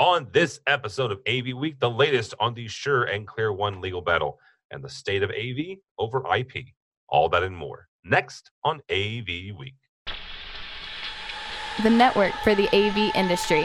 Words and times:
On 0.00 0.26
this 0.32 0.60
episode 0.66 1.12
of 1.12 1.18
AV 1.28 1.54
Week, 1.54 1.78
the 1.78 1.90
latest 1.90 2.32
on 2.40 2.54
the 2.54 2.66
Shure 2.68 3.04
and 3.04 3.28
ClearOne 3.28 3.82
legal 3.82 4.00
battle 4.00 4.38
and 4.70 4.82
the 4.82 4.88
state 4.88 5.22
of 5.22 5.28
AV 5.30 5.76
over 5.98 6.24
IP. 6.34 6.68
All 7.10 7.28
that 7.28 7.42
and 7.42 7.54
more. 7.54 7.86
Next 8.02 8.50
on 8.64 8.80
AV 8.90 9.26
Week. 9.58 9.74
the 11.82 11.90
network 11.90 12.32
for 12.42 12.54
the 12.54 12.66
AV 12.74 13.14
industry. 13.14 13.62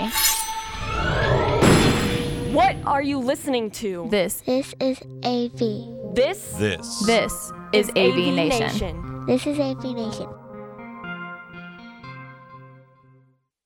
What 2.54 2.76
are 2.86 3.02
you 3.02 3.17
listening 3.17 3.72
to? 3.72 4.08
This, 4.12 4.42
This 4.42 4.76
is 4.81 4.99
AV. 5.24 6.15
This 6.15 6.52
This. 6.58 7.06
this 7.06 7.54
is 7.72 7.90
AV, 7.96 8.33
Nation. 8.36 9.26
This 9.26 9.47
is 9.47 9.58
AV 9.58 9.83
Nation. 9.86 10.28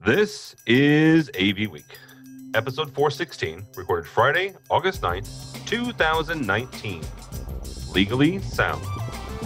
This 0.05 0.55
is 0.67 1.31
AV 1.39 1.67
Week, 1.71 1.97
episode 2.53 2.93
416, 2.93 3.65
recorded 3.75 4.07
Friday, 4.07 4.53
August 4.69 5.01
9th, 5.01 5.65
2019. 5.65 7.01
Legally 7.93 8.39
sound. 8.39 8.83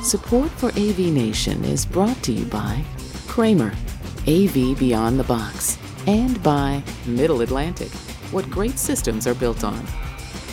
Support 0.03 0.49
for 0.52 0.67
AV 0.70 0.99
Nation 0.99 1.63
is 1.63 1.85
brought 1.85 2.21
to 2.23 2.31
you 2.31 2.45
by 2.45 2.84
Kramer, 3.27 3.73
AV 4.27 4.77
Beyond 4.77 5.20
the 5.20 5.23
Box, 5.23 5.77
and 6.08 6.41
by 6.44 6.84
Middle 7.05 7.41
Atlantic, 7.41 7.91
what 8.31 8.49
great 8.49 8.77
systems 8.77 9.27
are 9.27 9.35
built 9.35 9.63
on. 9.63 9.85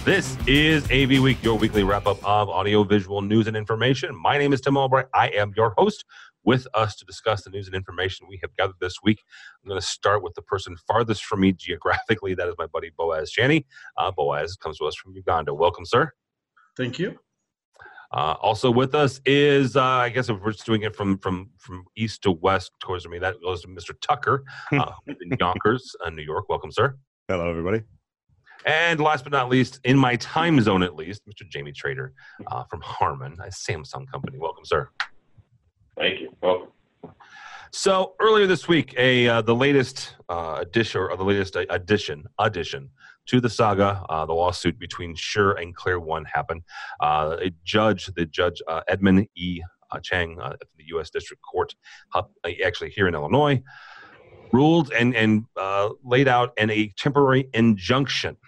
This 0.05 0.39
is 0.47 0.85
AV 0.91 1.23
Week, 1.23 1.43
your 1.43 1.59
weekly 1.59 1.85
wrap 1.85 2.07
up 2.07 2.25
of 2.25 2.49
audio, 2.49 2.85
visual 2.85 3.21
news, 3.23 3.47
and 3.47 3.57
information. 3.57 4.17
My 4.17 4.39
name 4.39 4.53
is 4.53 4.61
Tim 4.61 4.77
Albright. 4.77 5.07
I 5.13 5.29
am 5.29 5.53
your 5.57 5.75
host. 5.77 6.05
With 6.45 6.67
us 6.75 6.97
to 6.97 7.05
discuss 7.05 7.43
the 7.43 7.51
news 7.51 7.67
and 7.67 7.77
information 7.77 8.27
we 8.29 8.39
have 8.43 8.57
gathered 8.57 8.77
this 8.81 8.97
week, 9.03 9.23
I'm 9.63 9.69
going 9.69 9.81
to 9.81 9.87
start 9.87 10.23
with 10.23 10.35
the 10.35 10.43
person 10.43 10.77
farthest 10.87 11.25
from 11.25 11.41
me 11.41 11.53
geographically. 11.53 12.35
That 12.35 12.49
is 12.49 12.55
my 12.59 12.67
buddy 12.67 12.91
Boaz 12.97 13.33
Shani. 13.37 13.67
Uh, 13.97 14.11
Boaz 14.11 14.57
comes 14.57 14.79
to 14.79 14.87
us 14.87 14.95
from 14.95 15.13
Uganda. 15.15 15.53
Welcome, 15.53 15.85
sir. 15.85 16.13
Thank 16.77 16.99
you. 16.99 17.19
Uh, 18.13 18.35
also 18.41 18.71
with 18.71 18.95
us 18.95 19.21
is, 19.25 19.77
uh, 19.77 19.83
I 19.83 20.09
guess, 20.09 20.29
if 20.29 20.41
we're 20.41 20.51
just 20.51 20.67
doing 20.67 20.83
it 20.83 20.97
from 20.97 21.19
from 21.19 21.51
from 21.59 21.85
east 21.97 22.23
to 22.23 22.33
west 22.33 22.73
towards 22.81 23.07
me, 23.07 23.19
that 23.21 23.41
goes 23.41 23.63
to 23.63 23.69
Mr. 23.69 23.93
Tucker 24.01 24.45
uh, 24.73 24.93
in 25.07 25.37
Yonkers, 25.39 25.95
uh, 26.05 26.11
New 26.11 26.23
York. 26.23 26.49
Welcome, 26.49 26.73
sir. 26.73 26.97
Hello, 27.29 27.49
everybody. 27.49 27.83
And 28.67 29.01
last 29.01 29.25
but 29.25 29.33
not 29.33 29.49
least, 29.49 29.81
in 29.85 29.97
my 29.97 30.17
time 30.17 30.61
zone 30.61 30.83
at 30.83 30.97
least, 30.97 31.23
Mr. 31.27 31.49
Jamie 31.49 31.73
Trader 31.73 32.13
uh, 32.49 32.65
from 32.65 32.81
Harman, 32.83 33.39
a 33.41 33.49
Samsung 33.49 34.11
company. 34.11 34.39
Welcome, 34.39 34.65
sir. 34.65 34.91
Thank 36.01 36.21
you. 36.21 36.35
Welcome. 36.41 36.69
So 37.73 38.15
earlier 38.21 38.47
this 38.47 38.67
week, 38.67 38.95
a 38.97 39.29
uh, 39.29 39.43
the 39.43 39.55
latest 39.55 40.17
uh, 40.31 40.57
addition 40.61 41.03
or 41.03 41.15
the 41.15 41.25
latest 41.25 41.57
addition 41.69 42.25
addition 42.39 42.89
to 43.27 43.39
the 43.39 43.51
saga, 43.51 44.03
uh, 44.09 44.25
the 44.25 44.33
lawsuit 44.33 44.79
between 44.79 45.15
Shure 45.15 45.53
and 45.53 45.77
ClearOne 45.77 46.25
happened. 46.33 46.63
Uh, 47.01 47.37
a 47.43 47.51
judge, 47.65 48.07
the 48.17 48.25
judge 48.25 48.63
uh, 48.67 48.81
Edmond 48.89 49.29
E. 49.37 49.61
uh, 49.91 50.01
Chang 50.01 50.37
the 50.37 50.85
U.S. 50.87 51.11
District 51.11 51.43
Court, 51.43 51.75
actually 52.65 52.91
here 52.91 53.07
in 53.07 53.15
Illinois, 53.15 53.63
ruled 54.53 54.91
and 54.93 55.15
and 55.15 55.45
laid 56.03 56.29
out 56.29 56.55
an 56.57 56.71
a 56.71 56.95
temporary 56.97 57.51
injunction 57.53 58.39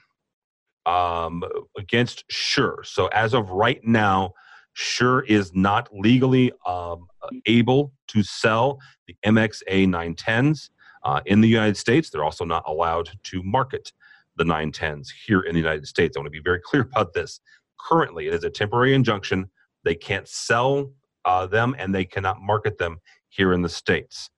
um, 0.86 1.44
against 1.76 2.24
Shure. 2.30 2.82
So 2.82 3.08
as 3.08 3.34
of 3.34 3.50
right 3.50 3.84
now, 3.84 4.32
Shure 4.74 5.22
is 5.24 5.54
not 5.54 5.88
legally 5.92 6.52
um, 6.66 7.06
able 7.46 7.92
to 8.08 8.22
sell 8.22 8.78
the 9.06 9.16
MXA 9.24 9.86
910s 9.86 10.70
uh, 11.04 11.20
in 11.26 11.40
the 11.40 11.48
United 11.48 11.76
States. 11.76 12.10
They're 12.10 12.24
also 12.24 12.44
not 12.44 12.64
allowed 12.66 13.10
to 13.24 13.42
market 13.42 13.92
the 14.36 14.44
910s 14.44 15.08
here 15.26 15.40
in 15.40 15.54
the 15.54 15.60
United 15.60 15.86
States. 15.86 16.16
I 16.16 16.20
want 16.20 16.26
to 16.26 16.30
be 16.30 16.42
very 16.42 16.60
clear 16.60 16.82
about 16.82 17.12
this. 17.12 17.40
Currently, 17.88 18.28
it 18.28 18.34
is 18.34 18.44
a 18.44 18.50
temporary 18.50 18.94
injunction. 18.94 19.50
They 19.84 19.94
can't 19.94 20.28
sell 20.28 20.92
uh, 21.24 21.46
them 21.46 21.74
and 21.78 21.94
they 21.94 22.04
cannot 22.04 22.40
market 22.40 22.78
them 22.78 22.98
here 23.28 23.52
in 23.52 23.62
the 23.62 23.68
States. 23.68 24.30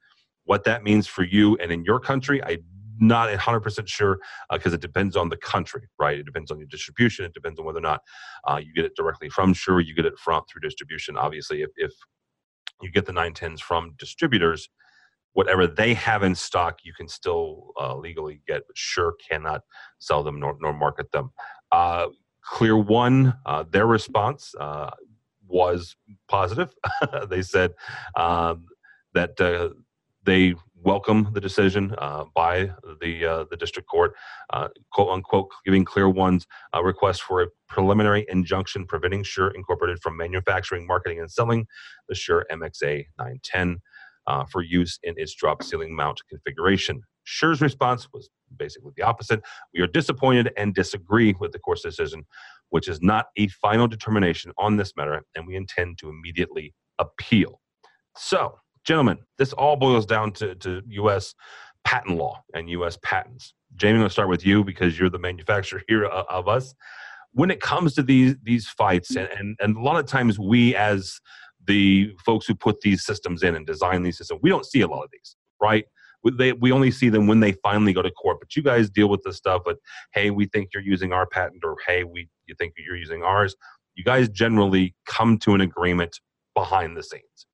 What 0.44 0.64
that 0.64 0.82
means 0.82 1.06
for 1.06 1.22
you 1.22 1.56
and 1.56 1.72
in 1.72 1.84
your 1.84 2.00
country, 2.00 2.42
I'm 2.42 2.64
not 3.00 3.28
100% 3.28 3.88
sure 3.88 4.18
because 4.50 4.72
it 4.72 4.80
depends 4.80 5.16
on 5.16 5.28
the 5.28 5.36
country, 5.36 5.88
right? 5.98 6.18
It 6.18 6.26
depends 6.26 6.50
on 6.50 6.58
your 6.58 6.68
distribution. 6.68 7.24
It 7.24 7.34
depends 7.34 7.58
on 7.58 7.66
whether 7.66 7.78
or 7.78 7.82
not 7.82 8.02
uh, 8.48 8.60
you 8.64 8.72
get 8.74 8.84
it 8.84 8.96
directly 8.96 9.28
from 9.28 9.52
Shure. 9.52 9.80
you 9.80 9.94
get 9.94 10.06
it 10.06 10.18
from 10.18 10.42
through 10.50 10.60
distribution. 10.60 11.16
Obviously, 11.16 11.62
if, 11.62 11.70
if 11.76 11.92
you 12.82 12.90
get 12.90 13.06
the 13.06 13.12
910s 13.12 13.60
from 13.60 13.94
distributors, 13.98 14.68
whatever 15.32 15.66
they 15.66 15.94
have 15.94 16.22
in 16.22 16.34
stock, 16.34 16.78
you 16.84 16.92
can 16.92 17.08
still 17.08 17.72
uh, 17.80 17.96
legally 17.96 18.40
get, 18.46 18.62
but 18.66 18.76
Shure 18.76 19.14
cannot 19.30 19.62
sell 19.98 20.22
them 20.22 20.40
nor, 20.40 20.56
nor 20.60 20.72
market 20.72 21.10
them. 21.12 21.30
Uh, 21.72 22.06
ClearOne, 22.52 23.36
uh, 23.46 23.64
their 23.70 23.86
response 23.86 24.54
uh, 24.60 24.90
was 25.46 25.96
positive. 26.28 26.74
they 27.28 27.42
said 27.42 27.72
um, 28.16 28.66
that 29.14 29.40
uh, 29.40 29.70
they 30.24 30.54
welcome 30.84 31.30
the 31.32 31.40
decision 31.40 31.94
uh, 31.98 32.24
by 32.34 32.70
the 33.00 33.24
uh, 33.24 33.44
the 33.50 33.56
district 33.56 33.88
court, 33.88 34.14
uh, 34.52 34.68
quote 34.92 35.10
unquote, 35.10 35.50
giving 35.64 35.84
ClearOne's 35.84 36.46
uh, 36.74 36.82
request 36.82 37.22
for 37.22 37.42
a 37.42 37.46
preliminary 37.68 38.26
injunction 38.28 38.86
preventing 38.86 39.22
Shure 39.22 39.50
Incorporated 39.50 40.00
from 40.02 40.16
manufacturing, 40.16 40.86
marketing, 40.86 41.20
and 41.20 41.30
selling 41.30 41.66
the 42.08 42.14
Shure 42.14 42.46
MXA 42.52 43.06
910 43.18 43.78
uh, 44.26 44.44
for 44.44 44.62
use 44.62 44.98
in 45.02 45.14
its 45.16 45.34
drop 45.34 45.62
ceiling 45.62 45.94
mount 45.96 46.20
configuration. 46.28 47.02
Shure's 47.24 47.60
response 47.62 48.08
was 48.12 48.28
basically 48.56 48.92
the 48.96 49.02
opposite. 49.02 49.42
We 49.72 49.80
are 49.80 49.86
disappointed 49.86 50.52
and 50.56 50.74
disagree 50.74 51.34
with 51.40 51.52
the 51.52 51.58
court's 51.58 51.82
decision, 51.82 52.24
which 52.68 52.88
is 52.88 53.00
not 53.02 53.26
a 53.36 53.48
final 53.48 53.88
determination 53.88 54.52
on 54.58 54.76
this 54.76 54.92
matter, 54.96 55.22
and 55.34 55.46
we 55.46 55.56
intend 55.56 55.98
to 55.98 56.10
immediately 56.10 56.74
appeal. 56.98 57.60
So, 58.16 58.58
gentlemen, 58.84 59.18
this 59.38 59.52
all 59.52 59.76
boils 59.76 60.06
down 60.06 60.32
to, 60.32 60.54
to 60.56 60.82
U.S. 60.88 61.34
patent 61.84 62.16
law 62.16 62.42
and 62.54 62.70
U.S. 62.70 62.98
patents. 63.02 63.54
Jamie, 63.76 63.94
I'm 63.94 64.00
going 64.00 64.08
to 64.08 64.12
start 64.12 64.28
with 64.28 64.46
you 64.46 64.62
because 64.62 64.98
you're 64.98 65.10
the 65.10 65.18
manufacturer 65.18 65.82
here 65.88 66.04
of, 66.04 66.26
of 66.28 66.48
us. 66.48 66.74
When 67.32 67.50
it 67.50 67.60
comes 67.60 67.94
to 67.94 68.02
these 68.02 68.36
these 68.44 68.68
fights, 68.68 69.16
and, 69.16 69.28
and, 69.36 69.56
and 69.60 69.76
a 69.76 69.80
lot 69.80 69.98
of 69.98 70.06
times 70.06 70.38
we 70.38 70.76
as 70.76 71.20
the 71.66 72.12
folks 72.24 72.46
who 72.46 72.54
put 72.54 72.80
these 72.82 73.04
systems 73.04 73.42
in 73.42 73.56
and 73.56 73.66
design 73.66 74.02
these 74.02 74.18
systems, 74.18 74.40
we 74.42 74.50
don't 74.50 74.66
see 74.66 74.82
a 74.82 74.86
lot 74.86 75.02
of 75.02 75.10
these, 75.10 75.34
right? 75.60 75.84
We, 76.22 76.30
they, 76.30 76.52
we 76.52 76.70
only 76.70 76.90
see 76.92 77.08
them 77.08 77.26
when 77.26 77.40
they 77.40 77.52
finally 77.52 77.92
go 77.92 78.02
to 78.02 78.10
court. 78.10 78.38
But 78.38 78.54
you 78.54 78.62
guys 78.62 78.88
deal 78.88 79.08
with 79.08 79.22
this 79.24 79.36
stuff. 79.36 79.62
But 79.64 79.78
hey, 80.12 80.30
we 80.30 80.46
think 80.46 80.68
you're 80.72 80.82
using 80.84 81.12
our 81.12 81.26
patent, 81.26 81.64
or 81.64 81.76
hey, 81.84 82.04
we 82.04 82.28
you 82.46 82.54
think 82.56 82.74
you're 82.78 82.96
using 82.96 83.24
ours. 83.24 83.56
You 83.96 84.04
guys 84.04 84.28
generally 84.28 84.94
come 85.06 85.38
to 85.38 85.54
an 85.54 85.60
agreement 85.60 86.20
behind 86.54 86.96
the 86.96 87.02
scenes. 87.02 87.46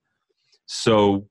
So, 0.72 1.26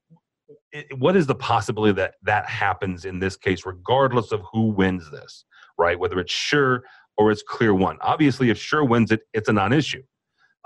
it, 0.70 0.98
what 0.98 1.16
is 1.16 1.26
the 1.26 1.34
possibility 1.34 1.94
that 1.94 2.16
that 2.24 2.46
happens 2.46 3.06
in 3.06 3.20
this 3.20 3.38
case, 3.38 3.64
regardless 3.64 4.32
of 4.32 4.42
who 4.52 4.68
wins 4.68 5.10
this, 5.10 5.46
right? 5.78 5.98
Whether 5.98 6.20
it's 6.20 6.30
Shure 6.30 6.82
or 7.16 7.30
it's 7.30 7.42
ClearOne. 7.42 7.96
Obviously, 8.02 8.50
if 8.50 8.58
Shure 8.58 8.84
wins 8.84 9.10
it, 9.10 9.22
it's 9.32 9.48
a 9.48 9.52
non-issue. 9.54 10.02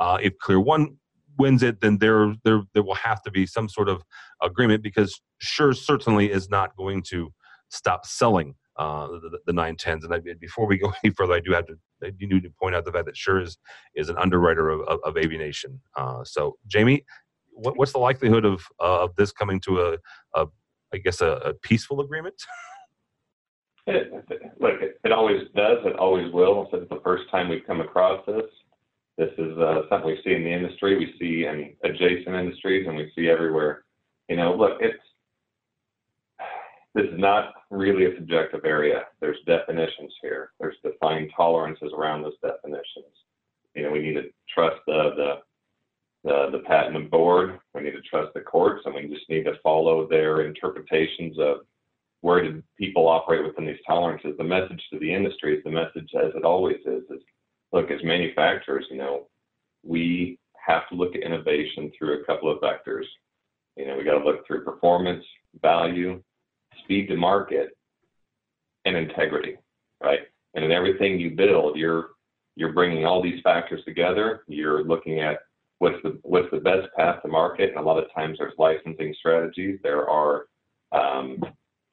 Uh, 0.01 0.19
if 0.21 0.33
ClearOne 0.45 0.97
wins 1.39 1.63
it, 1.63 1.81
then 1.83 1.99
there, 1.99 2.35
there 2.43 2.63
there 2.75 2.83
will 2.83 2.97
have 2.97 3.23
to 3.23 3.31
be 3.31 3.47
some 3.47 3.69
sort 3.69 3.89
of 3.89 4.03
agreement 4.43 4.83
because 4.83 5.21
Shure 5.39 5.73
certainly 5.73 6.33
is 6.33 6.51
not 6.51 6.77
going 6.77 7.05
to 7.11 7.33
stop 7.69 8.05
selling 8.05 8.57
uh, 8.77 9.07
the, 9.07 9.39
the 9.47 9.53
910s. 9.53 10.03
And 10.03 10.13
I, 10.13 10.21
before 10.41 10.67
we 10.67 10.79
go 10.79 10.93
any 11.05 11.15
further, 11.15 11.35
I 11.35 11.41
do 11.41 11.53
have 11.53 11.67
to 11.67 11.77
do 12.11 12.27
need 12.27 12.43
to 12.43 12.51
point 12.61 12.75
out 12.75 12.85
the 12.85 12.93
fact 12.93 13.07
that 13.07 13.17
Shure 13.17 13.41
is, 13.41 13.57
is 13.95 14.09
an 14.09 14.19
underwriter 14.19 14.69
of, 14.69 14.81
of, 14.83 14.99
of 15.05 15.17
AV 15.17 15.31
Nation. 15.31 15.81
Uh, 15.97 16.25
so, 16.25 16.57
Jamie, 16.67 17.05
what, 17.55 17.77
what's 17.77 17.93
the 17.93 17.99
likelihood 17.99 18.45
of 18.45 18.63
uh, 18.81 19.05
of 19.05 19.17
this 19.17 19.33
coming 19.33 19.61
to 19.61 19.81
a, 19.81 19.97
a 20.41 20.47
I 20.93 20.99
guess 20.99 21.21
a, 21.21 21.33
a 21.45 21.55
peaceful 21.55 22.01
agreement? 22.01 22.35
It, 23.87 24.11
look, 24.61 24.81
it, 24.81 24.99
it 25.05 25.13
always 25.13 25.43
does. 25.55 25.77
It 25.85 25.97
always 25.97 26.33
will. 26.33 26.69
Since 26.71 26.89
the 26.89 27.03
first 27.05 27.25
time 27.31 27.51
we've 27.51 27.67
come 27.67 27.83
across 27.83 28.25
this, 28.27 28.47
this 29.19 29.31
is 29.37 29.59
uh, 29.59 29.83
something 29.91 30.07
we 30.07 30.21
see 30.25 30.33
in 30.33 30.43
the 30.43 30.53
industry. 30.53 30.97
We 30.97 31.15
see 31.21 31.45
in 31.45 31.75
adjacent 31.85 32.35
industries, 32.35 32.87
and 32.87 32.97
we 32.97 33.13
see 33.15 33.29
everywhere. 33.29 33.85
You 34.29 34.37
know, 34.37 34.55
look, 34.55 34.79
it's 34.81 34.97
this 36.95 37.07
is 37.07 37.19
not 37.19 37.53
really 37.71 38.07
a 38.07 38.15
subjective 38.17 38.65
area. 38.65 39.03
There's 39.21 39.37
definitions 39.47 40.15
here. 40.23 40.53
There's 40.59 40.77
defined 40.83 41.31
tolerances 41.37 41.93
around 41.97 42.23
those 42.23 42.39
definitions. 42.43 43.13
You 43.75 43.83
know, 43.83 43.91
we 43.91 44.01
need 44.01 44.15
to 44.15 44.31
trust 44.53 44.77
the 44.87 45.11
the 45.17 45.35
the, 46.25 46.49
the 46.51 46.61
patent 46.61 47.11
board. 47.11 47.61
We 47.75 47.83
need 47.83 47.93
to 47.93 48.01
trust 48.01 48.33
the 48.35 48.41
courts, 48.41 48.83
and 48.87 48.95
we 48.95 49.15
just 49.15 49.29
need 49.29 49.45
to 49.45 49.59
follow 49.63 50.09
their 50.09 50.47
interpretations 50.47 51.39
of 51.39 51.59
where 52.23 52.43
do 52.43 52.63
people 52.79 53.07
operate 53.07 53.45
within 53.45 53.67
these 53.67 53.77
tolerances. 53.87 54.33
The 54.39 54.45
message 54.45 54.83
to 54.91 54.99
the 54.99 55.13
industry 55.13 55.57
is 55.59 55.65
the 55.65 55.71
message, 55.71 56.11
as 56.15 56.33
it 56.35 56.45
always 56.45 56.79
is, 56.87 57.03
is 57.11 57.23
look, 57.73 57.91
as 57.91 58.03
manufacturers, 58.03 58.87
you 58.91 58.97
know, 58.97 59.29
we 59.85 60.39
have 60.67 60.89
to 60.89 60.95
look 60.95 61.15
at 61.15 61.23
innovation 61.23 61.93
through 61.97 62.21
a 62.21 62.25
couple 62.25 62.51
of 62.51 62.63
vectors. 62.63 63.05
You 63.77 63.87
know, 63.87 63.97
we 63.97 64.05
got 64.05 64.19
to 64.19 64.25
look 64.25 64.47
through 64.47 64.65
performance, 64.65 65.25
value, 65.61 66.23
speed 66.83 67.09
to 67.09 67.17
market, 67.17 67.77
and 68.87 68.97
integrity, 68.97 69.57
right? 70.03 70.21
And 70.55 70.65
in 70.65 70.73
everything 70.73 71.21
you 71.21 71.31
build, 71.31 71.77
you're 71.77 72.11
you're 72.57 72.73
bringing 72.73 73.05
all 73.05 73.21
these 73.21 73.43
factors 73.43 73.85
together. 73.85 74.45
You're 74.47 74.85
looking 74.85 75.21
at 75.21 75.41
what's 75.85 76.03
the 76.03 76.19
what's 76.23 76.51
the 76.51 76.61
best 76.61 76.89
path 76.97 77.21
to 77.21 77.29
market, 77.29 77.69
and 77.69 77.79
a 77.79 77.83
lot 77.83 78.03
of 78.03 78.11
times 78.15 78.39
there's 78.39 78.55
licensing 78.57 79.15
strategies. 79.19 79.79
There 79.83 80.09
are 80.09 80.47
um, 80.93 81.45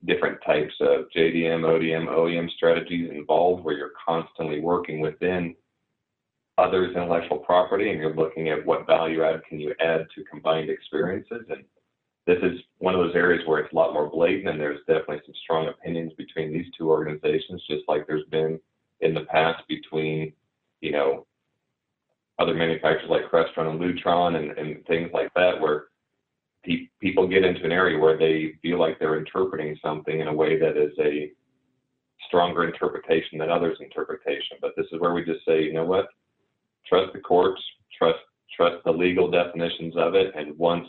different 0.06 0.40
types 0.46 0.74
of 0.80 1.08
JDM, 1.14 1.62
ODM, 1.62 2.08
OEM 2.08 2.50
strategies 2.52 3.12
involved, 3.12 3.66
where 3.66 3.76
you're 3.76 3.92
constantly 4.08 4.62
working 4.62 5.02
within 5.02 5.56
others' 6.58 6.96
intellectual 6.96 7.40
property, 7.40 7.90
and 7.90 8.00
you're 8.00 8.16
looking 8.16 8.48
at 8.48 8.66
what 8.66 8.88
value 8.88 9.26
add 9.26 9.42
can 9.50 9.60
you 9.60 9.74
add 9.82 10.08
to 10.16 10.24
combined 10.24 10.70
experiences. 10.70 11.44
And 11.50 11.66
this 12.26 12.40
is 12.44 12.62
one 12.78 12.96
of 12.96 13.02
those 13.02 13.16
areas 13.16 13.46
where 13.46 13.60
it's 13.60 13.74
a 13.74 13.76
lot 13.76 13.92
more 13.92 14.10
blatant, 14.10 14.48
and 14.48 14.60
there's 14.60 14.80
definitely 14.88 15.22
some 15.26 15.36
strong 15.44 15.68
opinions 15.68 16.14
between 16.18 16.54
these 16.54 16.68
two 16.78 16.90
organizations, 16.90 17.62
just 17.70 17.84
like 17.90 18.08
there's 18.08 18.30
been 18.32 18.58
in 19.02 19.14
the 19.14 19.26
past 19.26 19.62
between, 19.68 20.32
you 20.80 20.94
know, 20.94 21.26
other 22.42 22.54
manufacturers 22.54 23.10
like 23.10 23.30
Crestron 23.32 23.70
and 23.70 23.80
Lutron 23.80 24.36
and, 24.36 24.58
and 24.58 24.86
things 24.88 25.12
like 25.14 25.32
that, 25.36 25.60
where 25.60 25.86
pe- 26.64 26.88
people 27.00 27.28
get 27.28 27.46
into 27.46 27.64
an 27.64 27.72
area 27.72 28.00
where 28.00 28.18
they 28.18 28.54
feel 28.62 28.80
like 28.80 28.98
they're 29.00 29.20
interpreting 29.20 29.78
something 29.84 30.20
in 30.20 30.28
a 30.28 30.34
way 30.34 30.60
that 30.60 30.78
is 30.78 30.94
a 31.00 31.32
stronger 32.28 32.64
interpretation 32.64 33.38
than 33.38 33.50
others' 33.50 33.78
interpretation. 33.80 34.58
But 34.60 34.72
this 34.76 34.88
is 34.92 35.00
where 35.00 35.14
we 35.14 35.24
just 35.24 35.46
say, 35.46 35.64
you 35.64 35.74
know 35.74 35.86
what? 35.86 36.08
Trust 36.88 37.14
the 37.14 37.20
courts, 37.20 37.62
trust 37.98 38.20
trust 38.56 38.84
the 38.84 38.92
legal 38.92 39.32
definitions 39.32 39.96
of 39.96 40.16
it, 40.16 40.34
and 40.36 40.58
once 40.58 40.88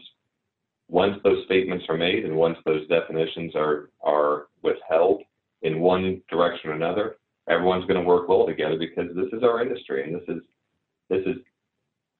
once 0.88 1.16
those 1.22 1.44
statements 1.44 1.84
are 1.88 1.96
made 1.96 2.24
and 2.24 2.34
once 2.34 2.58
those 2.64 2.86
definitions 2.88 3.54
are 3.54 3.90
are 4.02 4.46
withheld 4.62 5.22
in 5.62 5.80
one 5.80 6.20
direction 6.28 6.70
or 6.70 6.74
another, 6.74 7.16
everyone's 7.48 7.86
going 7.86 8.00
to 8.00 8.06
work 8.06 8.28
well 8.28 8.46
together 8.46 8.76
because 8.78 9.14
this 9.14 9.32
is 9.32 9.42
our 9.42 9.62
industry 9.62 10.02
and 10.04 10.14
this 10.14 10.28
is 10.28 10.42
this 11.12 11.26
is 11.26 11.36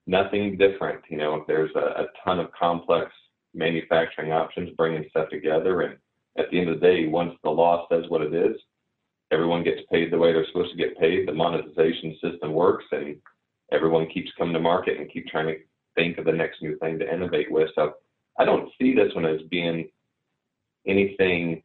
nothing 0.07 0.59
different. 0.59 1.03
You 1.09 1.17
know, 1.17 1.45
there's 1.49 1.71
a, 1.75 2.03
a 2.03 2.07
ton 2.25 2.39
of 2.39 2.53
complex 2.53 3.11
manufacturing 3.55 4.33
options 4.33 4.71
bringing 4.77 5.07
stuff 5.11 5.31
together, 5.31 5.83
and 5.83 5.97
at 6.39 6.51
the 6.51 6.61
end 6.61 6.69
of 6.69 6.81
the 6.81 6.87
day, 6.87 7.07
once 7.07 7.35
the 7.43 7.51
law 7.51 7.87
says 7.91 8.05
what 8.09 8.23
it 8.23 8.35
is, 8.35 8.57
everyone 9.31 9.65
gets 9.65 9.81
paid 9.91 10.13
the 10.13 10.19
way 10.19 10.33
they're 10.33 10.47
supposed 10.47 10.71
to 10.71 10.77
get 10.77 10.99
paid. 10.99 11.27
The 11.27 11.33
monetization 11.33 12.17
system 12.23 12.53
works, 12.53 12.85
and 12.93 13.17
everyone 13.73 14.09
keeps 14.09 14.31
coming 14.39 14.55
to 14.55 14.61
market 14.61 14.99
and 14.99 15.11
keep 15.11 15.27
trying 15.27 15.47
to 15.47 15.57
think 15.95 16.19
of 16.19 16.25
the 16.27 16.33
next 16.33 16.63
new 16.63 16.77
thing 16.79 16.99
to 16.99 17.13
innovate 17.13 17.51
with. 17.51 17.71
So 17.75 17.95
I 18.39 18.45
don't 18.45 18.71
see 18.81 18.95
this 18.95 19.15
one 19.15 19.27
as 19.27 19.41
being 19.51 19.89
anything 20.87 21.63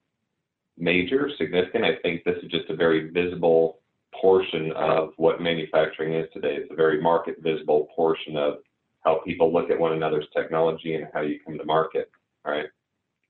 major, 0.78 1.30
significant. 1.38 1.86
I 1.86 1.96
think 2.02 2.24
this 2.24 2.38
is 2.44 2.52
just 2.52 2.70
a 2.70 2.76
very 2.76 3.10
visible 3.10 3.80
portion 4.20 4.72
of 4.74 5.10
what 5.18 5.42
manufacturing 5.42 6.14
is 6.14 6.28
today. 6.34 6.56
It's 6.56 6.72
a 6.72 6.76
very 6.76 7.02
market 7.02 7.36
visible 7.42 7.88
portion 7.96 8.38
of 8.38 8.56
how 9.04 9.22
people 9.26 9.54
look 9.54 9.70
at 9.70 9.80
one 9.80 9.94
another's 9.94 10.28
technology 10.36 10.96
and 10.96 11.08
how 11.14 11.22
you 11.22 11.40
come 11.46 11.58
to 11.58 11.66
market. 11.66 12.12
Right. 12.46 12.66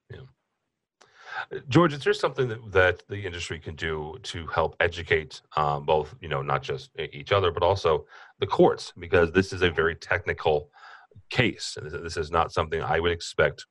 Yeah. 0.09 1.59
George, 1.69 1.93
is 1.93 2.03
there 2.03 2.13
something 2.13 2.47
that, 2.47 2.71
that 2.71 3.03
the 3.09 3.25
industry 3.25 3.59
can 3.59 3.75
do 3.75 4.17
to 4.23 4.47
help 4.47 4.75
educate 4.79 5.41
um, 5.55 5.85
both, 5.85 6.15
you 6.21 6.29
know, 6.29 6.41
not 6.41 6.63
just 6.63 6.89
each 7.13 7.31
other, 7.31 7.51
but 7.51 7.63
also 7.63 8.05
the 8.39 8.47
courts? 8.47 8.93
Because 8.97 9.31
this 9.31 9.53
is 9.53 9.61
a 9.61 9.69
very 9.69 9.95
technical 9.95 10.71
case. 11.29 11.77
This 11.81 12.17
is 12.17 12.31
not 12.31 12.51
something 12.51 12.81
I 12.81 12.99
would 12.99 13.11
expect 13.11 13.65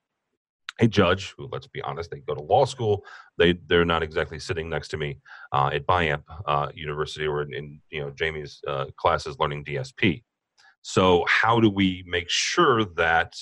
a 0.78 0.86
judge 0.86 1.34
who, 1.36 1.48
let's 1.50 1.66
be 1.66 1.80
honest, 1.82 2.10
they 2.10 2.20
go 2.20 2.34
to 2.34 2.42
law 2.42 2.64
school. 2.64 3.04
They 3.38 3.54
they're 3.66 3.84
not 3.84 4.02
exactly 4.02 4.38
sitting 4.38 4.68
next 4.68 4.88
to 4.88 4.96
me 4.96 5.18
uh, 5.52 5.70
at 5.72 5.86
Biamp 5.86 6.22
uh, 6.46 6.68
University 6.74 7.26
or 7.26 7.42
in, 7.42 7.54
in, 7.54 7.80
you 7.90 8.00
know 8.00 8.10
Jamie's 8.10 8.60
uh, 8.66 8.86
classes 8.96 9.36
learning 9.38 9.64
DSP. 9.64 10.22
So 10.82 11.24
how 11.28 11.60
do 11.60 11.70
we 11.70 12.04
make 12.06 12.28
sure 12.28 12.84
that 12.96 13.34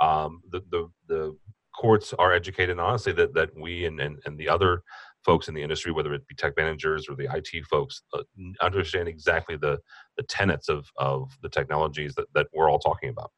um, 0.00 0.42
the, 0.50 0.62
the 0.70 0.88
the 1.08 1.36
courts 1.74 2.12
are 2.18 2.32
educated 2.32 2.70
and 2.70 2.80
honestly 2.80 3.12
that 3.12 3.34
that 3.34 3.50
we 3.56 3.86
and, 3.86 4.00
and 4.00 4.18
and 4.26 4.36
the 4.38 4.48
other 4.48 4.82
folks 5.24 5.46
in 5.46 5.54
the 5.54 5.62
industry, 5.62 5.92
whether 5.92 6.12
it 6.14 6.26
be 6.26 6.34
tech 6.34 6.54
managers 6.56 7.08
or 7.08 7.14
the 7.14 7.28
IT 7.32 7.64
folks, 7.66 8.02
uh, 8.12 8.22
understand 8.60 9.08
exactly 9.08 9.56
the 9.56 9.78
the 10.16 10.22
tenets 10.24 10.68
of 10.68 10.86
of 10.96 11.30
the 11.42 11.48
technologies 11.48 12.14
that 12.16 12.26
that 12.34 12.48
we're 12.52 12.70
all 12.70 12.80
talking 12.80 13.08
about. 13.08 13.30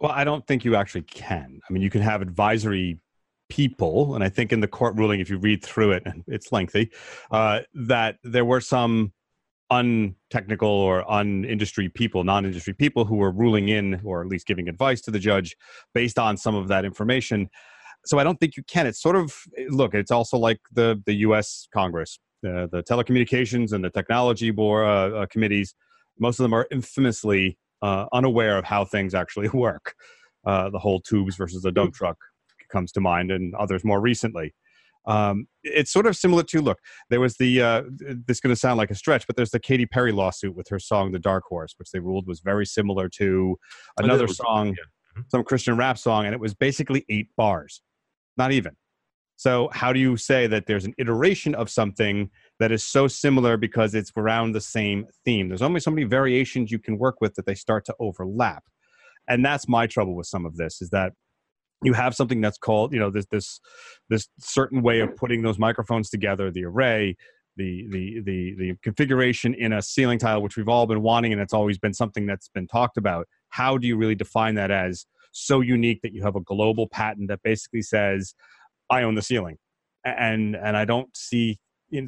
Well, 0.00 0.12
I 0.12 0.24
don't 0.24 0.46
think 0.46 0.64
you 0.64 0.76
actually 0.76 1.02
can. 1.02 1.60
I 1.68 1.72
mean, 1.72 1.82
you 1.82 1.90
can 1.90 2.02
have 2.02 2.22
advisory 2.22 2.98
people, 3.48 4.14
and 4.14 4.24
I 4.24 4.28
think 4.28 4.52
in 4.52 4.60
the 4.60 4.68
court 4.68 4.96
ruling, 4.96 5.20
if 5.20 5.28
you 5.28 5.38
read 5.38 5.62
through 5.62 5.92
it, 5.92 6.02
and 6.06 6.24
it's 6.26 6.52
lengthy, 6.52 6.90
uh, 7.30 7.60
that 7.74 8.16
there 8.22 8.44
were 8.44 8.60
some 8.60 9.12
untechnical 9.70 10.68
or 10.68 11.10
un-industry 11.10 11.88
people, 11.88 12.24
non-industry 12.24 12.74
people 12.74 13.04
who 13.06 13.16
were 13.16 13.30
ruling 13.30 13.68
in 13.68 14.00
or 14.04 14.20
at 14.20 14.28
least 14.28 14.46
giving 14.46 14.68
advice 14.68 15.00
to 15.00 15.10
the 15.10 15.18
judge 15.18 15.56
based 15.94 16.18
on 16.18 16.36
some 16.36 16.54
of 16.54 16.68
that 16.68 16.84
information. 16.84 17.48
So 18.04 18.18
I 18.18 18.24
don't 18.24 18.38
think 18.38 18.56
you 18.56 18.62
can. 18.64 18.86
It's 18.86 19.00
sort 19.00 19.16
of 19.16 19.34
look. 19.68 19.94
It's 19.94 20.10
also 20.10 20.36
like 20.36 20.60
the 20.72 21.00
the 21.06 21.14
U.S. 21.26 21.68
Congress, 21.72 22.18
uh, 22.46 22.66
the 22.66 22.82
telecommunications 22.82 23.72
and 23.72 23.82
the 23.84 23.90
technology 23.90 24.50
board 24.50 24.86
uh, 24.86 25.16
uh, 25.16 25.26
committees. 25.26 25.74
Most 26.18 26.38
of 26.38 26.44
them 26.44 26.52
are 26.52 26.66
infamously 26.70 27.58
uh, 27.82 28.06
unaware 28.12 28.56
of 28.56 28.64
how 28.64 28.84
things 28.84 29.14
actually 29.14 29.48
work. 29.54 29.94
Uh, 30.44 30.70
the 30.70 30.78
whole 30.78 31.00
tubes 31.00 31.36
versus 31.36 31.64
a 31.64 31.70
dump 31.70 31.94
truck 31.94 32.16
comes 32.70 32.90
to 32.92 33.00
mind, 33.00 33.30
and 33.30 33.54
others 33.54 33.84
more 33.84 34.00
recently. 34.00 34.54
Um, 35.06 35.46
it's 35.64 35.92
sort 35.92 36.06
of 36.06 36.16
similar 36.16 36.42
to 36.44 36.62
look. 36.62 36.78
There 37.10 37.20
was 37.20 37.36
the 37.36 37.60
uh, 37.60 37.82
this 37.98 38.36
is 38.36 38.40
going 38.40 38.54
to 38.54 38.58
sound 38.58 38.78
like 38.78 38.90
a 38.90 38.94
stretch, 38.94 39.26
but 39.26 39.36
there's 39.36 39.50
the 39.50 39.60
Katy 39.60 39.86
Perry 39.86 40.12
lawsuit 40.12 40.54
with 40.54 40.68
her 40.68 40.78
song 40.78 41.12
"The 41.12 41.18
Dark 41.18 41.44
Horse," 41.48 41.74
which 41.76 41.90
they 41.90 42.00
ruled 42.00 42.26
was 42.26 42.40
very 42.40 42.66
similar 42.66 43.08
to 43.10 43.56
another 43.98 44.28
song, 44.28 44.68
yeah. 44.68 44.72
mm-hmm. 44.72 45.22
some 45.28 45.44
Christian 45.44 45.76
rap 45.76 45.98
song, 45.98 46.24
and 46.26 46.34
it 46.34 46.40
was 46.40 46.54
basically 46.54 47.04
eight 47.08 47.28
bars, 47.36 47.82
not 48.36 48.52
even. 48.52 48.76
So 49.36 49.70
how 49.72 49.92
do 49.92 49.98
you 49.98 50.16
say 50.16 50.46
that 50.46 50.66
there's 50.66 50.84
an 50.84 50.94
iteration 50.98 51.56
of 51.56 51.68
something 51.68 52.30
that 52.62 52.70
is 52.70 52.84
so 52.84 53.08
similar 53.08 53.56
because 53.56 53.92
it's 53.92 54.12
around 54.16 54.52
the 54.52 54.60
same 54.60 55.06
theme. 55.24 55.48
There's 55.48 55.62
only 55.62 55.80
so 55.80 55.90
many 55.90 56.04
variations 56.04 56.70
you 56.70 56.78
can 56.78 56.96
work 56.96 57.20
with 57.20 57.34
that 57.34 57.44
they 57.44 57.56
start 57.56 57.84
to 57.86 57.94
overlap. 57.98 58.62
And 59.28 59.44
that's 59.44 59.68
my 59.68 59.88
trouble 59.88 60.14
with 60.14 60.28
some 60.28 60.46
of 60.46 60.56
this 60.56 60.80
is 60.80 60.90
that 60.90 61.12
you 61.82 61.92
have 61.92 62.14
something 62.14 62.40
that's 62.40 62.58
called, 62.58 62.92
you 62.92 63.00
know, 63.00 63.10
this 63.10 63.26
this 63.32 63.58
this 64.08 64.28
certain 64.38 64.80
way 64.80 65.00
of 65.00 65.16
putting 65.16 65.42
those 65.42 65.58
microphones 65.58 66.08
together, 66.08 66.52
the 66.52 66.64
array, 66.64 67.16
the 67.56 67.88
the 67.90 68.20
the 68.24 68.54
the 68.56 68.74
configuration 68.80 69.54
in 69.54 69.72
a 69.72 69.82
ceiling 69.82 70.20
tile, 70.20 70.40
which 70.40 70.56
we've 70.56 70.68
all 70.68 70.86
been 70.86 71.02
wanting, 71.02 71.32
and 71.32 71.42
it's 71.42 71.52
always 71.52 71.78
been 71.78 71.92
something 71.92 72.26
that's 72.26 72.48
been 72.48 72.68
talked 72.68 72.96
about. 72.96 73.26
How 73.48 73.76
do 73.76 73.88
you 73.88 73.96
really 73.96 74.14
define 74.14 74.54
that 74.54 74.70
as 74.70 75.04
so 75.32 75.60
unique 75.60 76.02
that 76.02 76.12
you 76.12 76.22
have 76.22 76.36
a 76.36 76.40
global 76.40 76.86
patent 76.86 77.26
that 77.26 77.42
basically 77.42 77.82
says, 77.82 78.34
"I 78.88 79.02
own 79.02 79.16
the 79.16 79.22
ceiling," 79.22 79.58
and 80.04 80.54
and 80.54 80.76
I 80.76 80.84
don't 80.84 81.16
see 81.16 81.58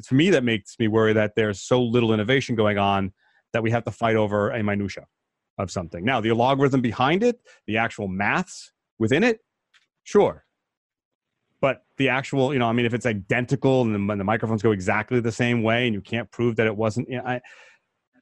for 0.03 0.15
me 0.15 0.29
that 0.31 0.43
makes 0.43 0.77
me 0.79 0.87
worry 0.87 1.13
that 1.13 1.33
there's 1.35 1.61
so 1.61 1.81
little 1.81 2.13
innovation 2.13 2.55
going 2.55 2.77
on 2.77 3.13
that 3.53 3.63
we 3.63 3.71
have 3.71 3.83
to 3.85 3.91
fight 3.91 4.15
over 4.15 4.51
a 4.51 4.63
minutia 4.63 5.05
of 5.57 5.71
something. 5.71 6.03
Now 6.03 6.21
the 6.21 6.31
algorithm 6.31 6.81
behind 6.81 7.23
it 7.23 7.39
the 7.67 7.77
actual 7.77 8.07
maths 8.07 8.71
within 8.99 9.23
it 9.23 9.39
sure. 10.03 10.43
But 11.61 11.83
the 11.97 12.09
actual 12.09 12.53
you 12.53 12.59
know 12.59 12.67
i 12.67 12.73
mean 12.73 12.85
if 12.85 12.93
it's 12.93 13.05
identical 13.05 13.81
and 13.81 13.95
the, 13.95 14.11
and 14.11 14.19
the 14.19 14.25
microphones 14.25 14.61
go 14.61 14.71
exactly 14.71 15.19
the 15.19 15.31
same 15.31 15.63
way 15.63 15.87
and 15.87 15.93
you 15.93 16.01
can't 16.01 16.29
prove 16.31 16.55
that 16.57 16.67
it 16.67 16.75
wasn't 16.75 17.09
you 17.09 17.17
know, 17.17 17.23
I, 17.25 17.41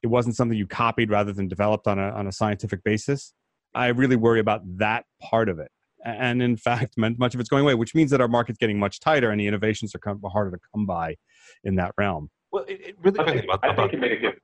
it 0.02 0.06
wasn't 0.06 0.36
something 0.36 0.56
you 0.56 0.66
copied 0.66 1.10
rather 1.10 1.32
than 1.32 1.48
developed 1.48 1.86
on 1.86 1.98
a, 1.98 2.10
on 2.10 2.26
a 2.26 2.32
scientific 2.32 2.84
basis 2.84 3.34
i 3.74 3.88
really 3.88 4.16
worry 4.16 4.40
about 4.40 4.62
that 4.78 5.04
part 5.20 5.48
of 5.48 5.58
it 5.58 5.70
and 6.04 6.42
in 6.42 6.56
fact 6.56 6.94
much 6.96 7.34
of 7.34 7.40
it's 7.40 7.48
going 7.48 7.62
away 7.62 7.74
which 7.74 7.94
means 7.94 8.10
that 8.10 8.20
our 8.20 8.28
market's 8.28 8.58
getting 8.58 8.78
much 8.78 9.00
tighter 9.00 9.30
and 9.30 9.40
the 9.40 9.46
innovations 9.46 9.94
are 9.94 9.98
come, 9.98 10.20
harder 10.26 10.50
to 10.50 10.58
come 10.72 10.86
by 10.86 11.16
in 11.64 11.74
that 11.76 11.92
realm. 11.96 12.30
Well, 12.52 12.64
it, 12.68 12.80
it 12.88 12.96
really. 13.02 13.18
I 13.18 13.24
think, 13.24 13.44
about, 13.44 13.60
I 13.64 13.68
about, 13.68 13.76
think 13.76 13.92
you 13.92 13.98
made 13.98 14.12
a 14.12 14.16
good. 14.16 14.34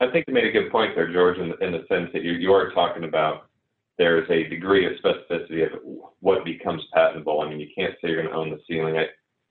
I 0.00 0.10
think 0.10 0.26
you 0.28 0.34
made 0.34 0.44
a 0.44 0.52
good 0.52 0.70
point 0.70 0.94
there, 0.94 1.12
George, 1.12 1.36
in, 1.38 1.52
in 1.60 1.72
the 1.72 1.84
sense 1.88 2.10
that 2.12 2.22
you 2.22 2.32
you 2.32 2.52
are 2.52 2.70
talking 2.72 3.04
about 3.04 3.50
there's 4.00 4.28
a 4.30 4.48
degree 4.48 4.86
of 4.86 4.92
specificity 5.04 5.66
of 5.66 5.78
what 6.20 6.42
becomes 6.42 6.82
patentable. 6.94 7.42
I 7.42 7.50
mean, 7.50 7.60
you 7.60 7.68
can't 7.76 7.92
say 7.94 8.08
you're 8.08 8.22
going 8.22 8.32
to 8.32 8.34
own 8.34 8.48
the 8.48 8.58
ceiling. 8.66 8.96
I, 8.96 9.06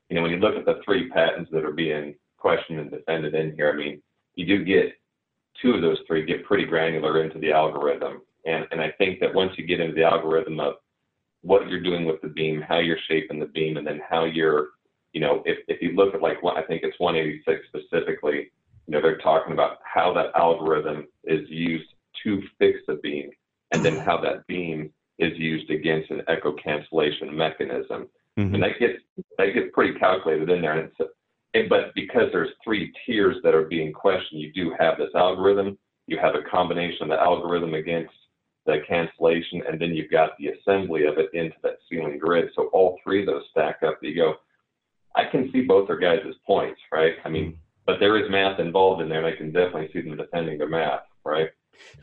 you 0.10 0.15
know, 0.15 0.24
when 0.24 0.32
you 0.32 0.38
look 0.38 0.56
at 0.56 0.65
the 0.65 0.82
three 0.84 1.08
patents 1.10 1.51
that 1.51 1.63
are 1.63 1.72
being 1.72 2.15
questioned 2.38 2.79
and 2.79 2.89
defended 2.89 3.36
in 3.36 3.53
here, 3.56 3.72
I 3.72 3.77
mean, 3.77 4.01
you 4.34 4.48
do 4.48 4.65
get 4.65 4.94
two 5.62 5.74
of 5.74 5.84
those 5.84 6.00
three 6.08 6.25
get 6.25 6.46
pretty 6.46 6.65
granular 6.65 7.24
into 7.24 7.38
the 7.38 7.51
algorithm. 7.51 8.22
And, 8.48 8.65
and 8.72 8.82
I 8.82 8.89
think 8.98 9.20
that 9.20 9.36
once 9.36 9.51
you 9.56 9.68
get 9.68 9.79
into 9.79 9.94
the 9.94 10.03
algorithm 10.03 10.60
of 10.60 10.75
what 11.41 11.67
you're 11.69 11.81
doing 11.81 12.05
with 12.05 12.22
the 12.22 12.27
beam, 12.27 12.62
how 12.62 12.79
you're 12.79 12.98
shaping 13.08 13.39
the 13.39 13.46
beam, 13.46 13.77
and 13.77 13.88
then 13.88 14.01
how 14.10 14.25
you're 14.25 14.69
you 15.13 15.22
know, 15.22 15.41
if, 15.46 15.58
if 15.67 15.81
you 15.81 15.93
look 15.93 16.13
at 16.13 16.22
like 16.22 16.41
what 16.43 16.58
I 16.58 16.63
think 16.63 16.84
it's 16.84 17.00
186 17.00 17.65
specifically, 17.67 18.51
you 18.88 18.91
know, 18.93 19.01
they're 19.01 19.17
talking 19.17 19.53
about 19.53 19.77
how 19.84 20.13
that 20.13 20.31
algorithm 20.36 21.08
is 21.24 21.50
used 21.50 21.89
to 22.24 22.41
fix 22.58 22.79
the 22.88 22.96
beam 22.96 23.29
and 23.72 23.84
then 23.84 23.98
how 23.98 24.17
that 24.22 24.46
beam 24.48 24.91
is 25.19 25.38
used 25.38 25.69
against 25.69 26.12
an 26.12 26.22
echo 26.27 26.53
cancellation 26.53 27.36
mechanism. 27.36 28.08
Mm-hmm. 28.38 28.55
And 28.55 28.63
that 28.63 28.79
gets 28.79 29.00
that 29.38 29.53
gets 29.53 29.67
pretty 29.74 29.98
calculated 30.00 30.50
in 30.50 30.62
there. 30.62 30.79
And, 30.79 30.91
and 31.53 31.69
but 31.69 31.93
because 31.96 32.29
there's 32.31 32.50
three 32.63 32.93
tiers 33.05 33.38
that 33.43 33.55
are 33.55 33.65
being 33.65 33.91
questioned. 33.91 34.41
You 34.41 34.53
do 34.53 34.74
have 34.79 34.98
this 34.98 35.10
algorithm. 35.15 35.77
You 36.08 36.17
have 36.19 36.36
a 36.36 36.50
combination 36.50 37.03
of 37.03 37.10
the 37.10 37.22
algorithm 37.22 37.74
against 37.74 38.13
the 38.65 38.77
cancellation, 38.87 39.63
and 39.67 39.79
then 39.79 39.93
you've 39.93 40.11
got 40.11 40.31
the 40.37 40.49
assembly 40.49 41.05
of 41.05 41.17
it 41.17 41.29
into 41.33 41.55
that 41.63 41.77
ceiling 41.89 42.19
grid. 42.19 42.49
So 42.55 42.69
all 42.73 42.99
three 43.03 43.21
of 43.21 43.27
those 43.27 43.43
stack 43.51 43.77
up. 43.85 43.97
You 44.01 44.15
go, 44.15 44.33
I 45.15 45.23
can 45.31 45.49
see 45.51 45.61
both 45.61 45.87
their 45.87 45.97
guys' 45.97 46.33
points, 46.45 46.79
right? 46.91 47.13
I 47.25 47.29
mean, 47.29 47.57
but 47.85 47.99
there 47.99 48.23
is 48.23 48.29
math 48.29 48.59
involved 48.59 49.01
in 49.01 49.09
there, 49.09 49.25
and 49.25 49.27
I 49.27 49.35
can 49.35 49.51
definitely 49.51 49.89
see 49.93 50.01
them 50.01 50.17
defending 50.17 50.57
their 50.57 50.69
math, 50.69 51.01
right? 51.25 51.49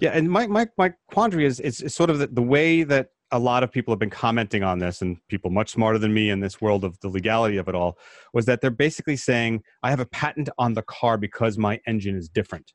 Yeah, 0.00 0.10
and 0.10 0.30
my 0.30 0.46
my 0.46 0.66
my 0.78 0.92
quandary 1.12 1.44
is 1.44 1.60
it's, 1.60 1.94
sort 1.94 2.10
of 2.10 2.18
the, 2.18 2.26
the 2.28 2.42
way 2.42 2.82
that 2.82 3.08
a 3.32 3.38
lot 3.38 3.62
of 3.62 3.72
people 3.72 3.92
have 3.92 3.98
been 3.98 4.10
commenting 4.10 4.62
on 4.62 4.78
this, 4.78 5.02
and 5.02 5.18
people 5.28 5.50
much 5.50 5.70
smarter 5.70 5.98
than 5.98 6.14
me 6.14 6.30
in 6.30 6.40
this 6.40 6.60
world 6.60 6.84
of 6.84 6.98
the 7.00 7.08
legality 7.08 7.56
of 7.56 7.68
it 7.68 7.74
all, 7.74 7.98
was 8.32 8.46
that 8.46 8.60
they're 8.60 8.70
basically 8.70 9.16
saying, 9.16 9.62
I 9.82 9.90
have 9.90 10.00
a 10.00 10.06
patent 10.06 10.48
on 10.58 10.74
the 10.74 10.82
car 10.82 11.18
because 11.18 11.58
my 11.58 11.80
engine 11.86 12.16
is 12.16 12.28
different. 12.28 12.72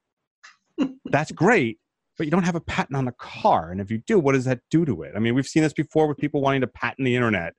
That's 1.05 1.31
great, 1.31 1.79
but 2.22 2.28
you 2.28 2.32
don't 2.32 2.44
have 2.44 2.54
a 2.54 2.62
patent 2.62 2.96
on 2.96 3.06
the 3.06 3.13
car. 3.13 3.72
And 3.72 3.82
if 3.82 3.90
you 3.90 3.98
do, 3.98 4.20
what 4.20 4.34
does 4.34 4.46
that 4.46 4.60
do 4.70 4.86
to 4.86 5.01
it? 5.01 5.13
I 5.16 5.20
mean, 5.20 5.34
we've 5.34 5.48
seen 5.48 5.63
this 5.63 5.74
before 5.74 6.06
with 6.06 6.20
people 6.20 6.40
wanting 6.40 6.62
to 6.62 6.68
patent 6.68 7.04
the 7.04 7.16
internet. 7.16 7.54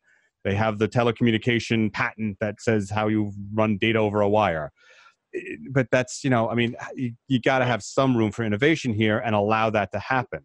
They 0.45 0.55
have 0.55 0.79
the 0.79 0.87
telecommunication 0.87 1.93
patent 1.93 2.37
that 2.39 2.61
says 2.61 2.89
how 2.89 3.09
you 3.09 3.33
run 3.53 3.77
data 3.77 3.99
over 3.99 4.21
a 4.21 4.29
wire. 4.29 4.71
But 5.73 5.89
that's, 5.91 6.23
you 6.23 6.31
know, 6.31 6.49
I 6.49 6.55
mean, 6.55 6.77
you, 6.95 7.15
you 7.27 7.41
got 7.41 7.59
to 7.59 7.65
have 7.65 7.83
some 7.83 8.17
room 8.17 8.31
for 8.31 8.45
innovation 8.45 8.95
here 8.95 9.19
and 9.19 9.35
allow 9.35 9.69
that 9.71 9.91
to 9.95 9.99
happen. 9.99 10.45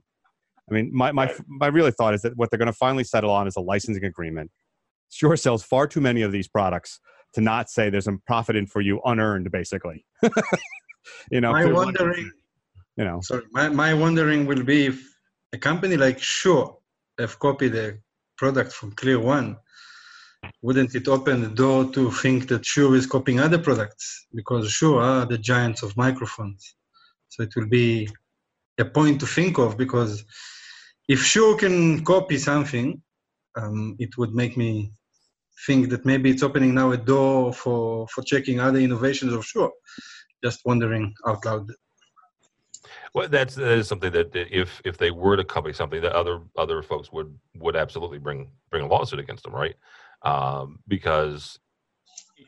I 0.67 0.73
mean, 0.73 0.89
my, 0.91 1.11
my, 1.11 1.31
my 1.45 1.67
really 1.67 1.91
thought 1.91 2.15
is 2.15 2.23
that 2.23 2.35
what 2.37 2.49
they're 2.49 2.57
going 2.57 2.65
to 2.65 2.73
finally 2.73 3.03
settle 3.03 3.29
on 3.29 3.45
is 3.45 3.55
a 3.55 3.61
licensing 3.61 4.03
agreement. 4.03 4.49
Sure 5.11 5.37
sells 5.37 5.61
far 5.61 5.85
too 5.85 6.01
many 6.01 6.23
of 6.23 6.31
these 6.31 6.47
products 6.47 6.99
to 7.35 7.41
not 7.41 7.69
say 7.69 7.91
there's 7.91 8.07
a 8.07 8.17
profit 8.25 8.55
in 8.55 8.65
for 8.65 8.81
you 8.81 8.99
unearned, 9.05 9.51
basically. 9.51 10.07
you 11.29 11.39
know, 11.39 11.51
my 11.51 11.65
wondering, 11.65 12.31
you 12.97 13.05
know, 13.05 13.21
sorry, 13.21 13.43
my, 13.51 13.69
my 13.69 13.93
wondering 13.93 14.45
will 14.45 14.63
be 14.63 14.87
if 14.87 15.15
a 15.53 15.57
company 15.57 15.97
like 15.97 16.19
Shure 16.19 16.77
have 17.19 17.39
copied 17.39 17.75
a 17.75 17.97
product 18.37 18.73
from 18.73 18.91
Clear 18.93 19.19
One, 19.19 19.57
wouldn't 20.61 20.95
it 20.95 21.07
open 21.07 21.41
the 21.41 21.49
door 21.49 21.85
to 21.91 22.11
think 22.11 22.47
that 22.47 22.65
Shure 22.65 22.95
is 22.95 23.05
copying 23.05 23.39
other 23.39 23.57
products? 23.57 24.27
Because 24.33 24.71
Shure 24.71 25.01
are 25.01 25.25
the 25.25 25.37
giants 25.37 25.83
of 25.83 25.95
microphones. 25.97 26.75
So 27.29 27.43
it 27.43 27.55
will 27.55 27.67
be 27.67 28.09
a 28.77 28.85
point 28.85 29.19
to 29.19 29.25
think 29.25 29.57
of 29.57 29.77
because 29.77 30.23
if 31.07 31.23
Shure 31.23 31.57
can 31.57 32.03
copy 32.03 32.37
something, 32.37 33.01
um, 33.55 33.95
it 33.99 34.17
would 34.17 34.33
make 34.33 34.57
me 34.57 34.91
think 35.65 35.89
that 35.89 36.05
maybe 36.05 36.29
it's 36.29 36.43
opening 36.43 36.75
now 36.75 36.91
a 36.91 36.97
door 36.97 37.51
for 37.53 38.07
for 38.07 38.21
checking 38.21 38.59
other 38.59 38.79
innovations 38.79 39.33
of 39.33 39.45
Shure. 39.45 39.71
Just 40.43 40.61
wondering 40.65 41.13
out 41.25 41.45
loud. 41.45 41.71
Well, 43.13 43.27
that's 43.29 43.55
that 43.55 43.71
is 43.71 43.87
something 43.87 44.11
that 44.11 44.35
if 44.35 44.81
if 44.85 44.97
they 44.97 45.11
were 45.11 45.37
to 45.37 45.43
copy 45.43 45.73
something, 45.73 46.01
that 46.01 46.13
other 46.13 46.41
other 46.57 46.81
folks 46.81 47.11
would 47.11 47.33
would 47.55 47.75
absolutely 47.75 48.19
bring 48.19 48.51
bring 48.69 48.83
a 48.83 48.87
lawsuit 48.87 49.19
against 49.19 49.43
them, 49.43 49.55
right? 49.55 49.75
Um, 50.23 50.79
because 50.87 51.59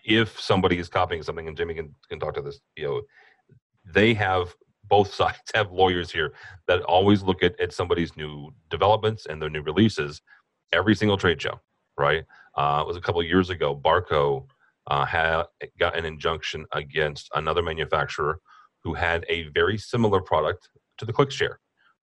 if 0.06 0.40
somebody 0.40 0.78
is 0.78 0.90
copying 0.90 1.24
something, 1.24 1.48
and 1.48 1.58
Jimmy 1.58 1.74
can 1.76 1.96
can 2.10 2.20
talk 2.20 2.34
to 2.36 2.42
this, 2.42 2.60
you 2.76 2.86
know, 2.86 3.02
they 3.86 4.14
have 4.14 4.56
both 4.86 5.14
sides 5.22 5.52
have 5.54 5.72
lawyers 5.72 6.12
here 6.12 6.34
that 6.68 6.82
always 6.84 7.24
look 7.24 7.44
at, 7.44 7.60
at 7.60 7.74
somebody's 7.74 8.16
new 8.18 8.52
developments 8.70 9.26
and 9.26 9.42
their 9.42 9.50
new 9.50 9.62
releases 9.62 10.22
every 10.74 10.96
single 10.96 11.18
trade 11.18 11.42
show, 11.42 11.60
right? 11.98 12.26
Uh, 12.56 12.80
it 12.82 12.88
was 12.88 12.98
a 12.98 13.02
couple 13.02 13.22
years 13.24 13.50
ago. 13.50 13.76
Barco 13.76 14.46
uh, 14.88 15.06
had 15.06 15.44
got 15.80 15.98
an 15.98 16.06
injunction 16.06 16.66
against 16.74 17.30
another 17.36 17.62
manufacturer 17.64 18.40
who 18.84 18.94
had 18.94 19.26
a 19.30 19.50
very 19.50 19.78
similar 19.78 20.22
product 20.22 20.70
to 20.98 21.06
the 21.06 21.14
ClickShare, 21.14 21.56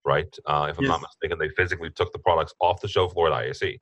right? 0.05 0.33
Uh, 0.45 0.67
if 0.69 0.77
I'm 0.77 0.85
yes. 0.85 0.89
not 0.89 1.01
mistaken, 1.01 1.39
they 1.39 1.49
physically 1.49 1.89
took 1.89 2.11
the 2.13 2.19
products 2.19 2.53
off 2.59 2.81
the 2.81 2.87
show 2.87 3.07
floor 3.09 3.27
at 3.27 3.33
ISE. 3.33 3.77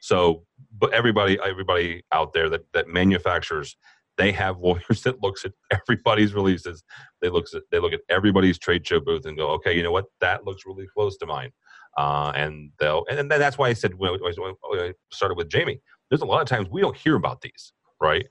So, 0.00 0.44
but 0.78 0.92
everybody, 0.92 1.38
everybody 1.44 2.02
out 2.12 2.32
there 2.32 2.48
that 2.48 2.62
that 2.72 2.88
manufactures 2.88 3.76
they 4.20 4.32
have 4.32 4.58
lawyers 4.60 5.02
that 5.04 5.22
looks 5.22 5.44
at 5.44 5.52
everybody's 5.70 6.34
releases. 6.34 6.84
They 7.20 7.30
looks 7.30 7.54
at 7.54 7.62
they 7.70 7.80
look 7.80 7.92
at 7.92 8.00
everybody's 8.08 8.58
trade 8.58 8.86
show 8.86 9.00
booth 9.00 9.26
and 9.26 9.36
go, 9.36 9.48
okay, 9.52 9.74
you 9.74 9.82
know 9.82 9.92
what, 9.92 10.06
that 10.20 10.44
looks 10.44 10.62
really 10.66 10.86
close 10.94 11.16
to 11.18 11.26
mine. 11.26 11.50
Uh, 11.96 12.32
and 12.36 12.70
they'll 12.78 13.04
and 13.10 13.18
then 13.18 13.28
that's 13.28 13.58
why 13.58 13.68
I 13.68 13.72
said 13.72 13.94
when 13.94 14.10
I 14.10 14.92
started 15.10 15.36
with 15.36 15.48
Jamie, 15.48 15.80
there's 16.08 16.22
a 16.22 16.26
lot 16.26 16.40
of 16.40 16.48
times 16.48 16.68
we 16.70 16.80
don't 16.80 16.96
hear 16.96 17.16
about 17.16 17.40
these, 17.40 17.72
right? 18.00 18.26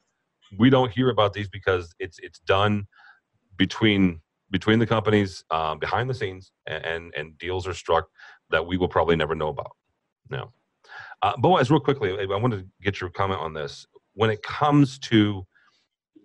We 0.57 0.69
don't 0.69 0.91
hear 0.91 1.09
about 1.09 1.33
these 1.33 1.49
because 1.49 1.93
it's 1.99 2.17
it's 2.19 2.39
done 2.39 2.87
between 3.59 4.21
between 4.51 4.79
the 4.79 4.87
companies 4.87 5.43
um, 5.51 5.77
behind 5.77 6.09
the 6.09 6.13
scenes 6.15 6.51
and, 6.65 6.83
and, 6.83 7.13
and 7.15 7.37
deals 7.37 7.67
are 7.67 7.73
struck 7.73 8.07
that 8.49 8.65
we 8.65 8.77
will 8.77 8.87
probably 8.87 9.15
never 9.15 9.35
know 9.35 9.49
about. 9.49 9.73
No. 10.27 10.51
Uh, 11.21 11.37
Boaz, 11.37 11.69
real 11.69 11.79
quickly, 11.79 12.17
I 12.19 12.25
wanted 12.25 12.61
to 12.61 12.65
get 12.81 12.99
your 12.99 13.11
comment 13.11 13.39
on 13.39 13.53
this. 13.53 13.85
When 14.15 14.31
it 14.31 14.41
comes 14.41 14.97
to 14.99 15.45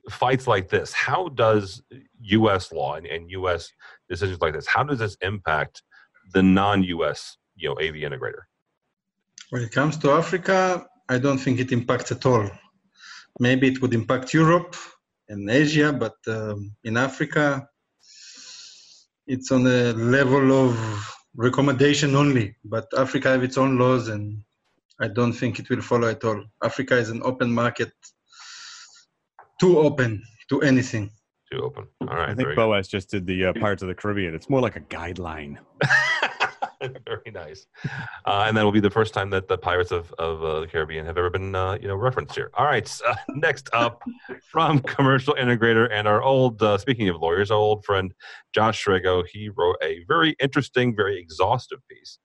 fights 0.08 0.46
like 0.46 0.70
this, 0.70 0.94
how 0.94 1.28
does 1.28 1.82
U.S. 2.20 2.72
law 2.72 2.94
and, 2.94 3.06
and 3.06 3.30
U.S. 3.32 3.70
decisions 4.08 4.40
like 4.40 4.54
this, 4.54 4.66
how 4.66 4.84
does 4.84 5.00
this 5.00 5.18
impact 5.20 5.82
the 6.32 6.42
non-U.S. 6.42 7.36
you 7.56 7.68
know 7.68 7.74
AV 7.74 7.96
integrator? 7.96 8.44
When 9.50 9.60
it 9.60 9.72
comes 9.72 9.98
to 9.98 10.12
Africa, 10.12 10.86
I 11.10 11.18
don't 11.18 11.38
think 11.38 11.60
it 11.60 11.72
impacts 11.72 12.10
at 12.10 12.24
all. 12.24 12.48
Maybe 13.38 13.68
it 13.68 13.82
would 13.82 13.92
impact 13.92 14.32
Europe 14.32 14.76
and 15.28 15.50
Asia, 15.50 15.92
but 15.92 16.16
um, 16.26 16.74
in 16.84 16.96
Africa, 16.96 17.68
it's 19.26 19.50
on 19.50 19.66
a 19.66 19.92
level 19.92 20.52
of 20.52 21.14
recommendation 21.36 22.14
only. 22.14 22.56
But 22.64 22.86
Africa 22.96 23.30
have 23.30 23.42
its 23.42 23.58
own 23.58 23.78
laws, 23.78 24.08
and 24.08 24.42
I 25.00 25.08
don't 25.08 25.32
think 25.32 25.58
it 25.58 25.68
will 25.70 25.82
follow 25.82 26.08
at 26.08 26.24
all. 26.24 26.44
Africa 26.62 26.96
is 26.96 27.10
an 27.10 27.22
open 27.24 27.52
market 27.52 27.92
too 29.60 29.78
open 29.78 30.22
to 30.50 30.60
anything. 30.62 31.10
Too 31.52 31.60
open. 31.62 31.86
All 32.02 32.08
right. 32.08 32.30
I 32.30 32.34
think 32.34 32.54
Boaz 32.56 32.88
just 32.88 33.10
did 33.10 33.26
the 33.26 33.46
uh, 33.46 33.52
Pirates 33.54 33.82
of 33.82 33.88
the 33.88 33.94
Caribbean. 33.94 34.34
It's 34.34 34.48
more 34.48 34.60
like 34.60 34.76
a 34.76 34.80
guideline. 34.80 35.58
very 37.06 37.30
nice. 37.32 37.66
Uh, 38.24 38.44
and 38.46 38.56
that 38.56 38.64
will 38.64 38.72
be 38.72 38.80
the 38.80 38.90
first 38.90 39.14
time 39.14 39.30
that 39.30 39.48
the 39.48 39.58
Pirates 39.58 39.90
of, 39.90 40.12
of 40.18 40.42
uh, 40.42 40.60
the 40.60 40.66
Caribbean 40.66 41.04
have 41.06 41.18
ever 41.18 41.30
been, 41.30 41.54
uh, 41.54 41.78
you 41.80 41.88
know, 41.88 41.96
referenced 41.96 42.34
here. 42.34 42.50
All 42.54 42.66
right. 42.66 42.86
So, 42.86 43.12
next 43.30 43.70
up 43.72 44.02
from 44.42 44.80
Commercial 44.80 45.34
Integrator 45.34 45.88
and 45.90 46.08
our 46.08 46.22
old, 46.22 46.62
uh, 46.62 46.78
speaking 46.78 47.08
of 47.08 47.20
lawyers, 47.20 47.50
our 47.50 47.58
old 47.58 47.84
friend 47.84 48.12
Josh 48.52 48.84
Srago, 48.84 49.24
he 49.26 49.48
wrote 49.48 49.76
a 49.82 50.04
very 50.08 50.36
interesting, 50.40 50.94
very 50.94 51.18
exhaustive 51.18 51.80
piece 51.88 52.18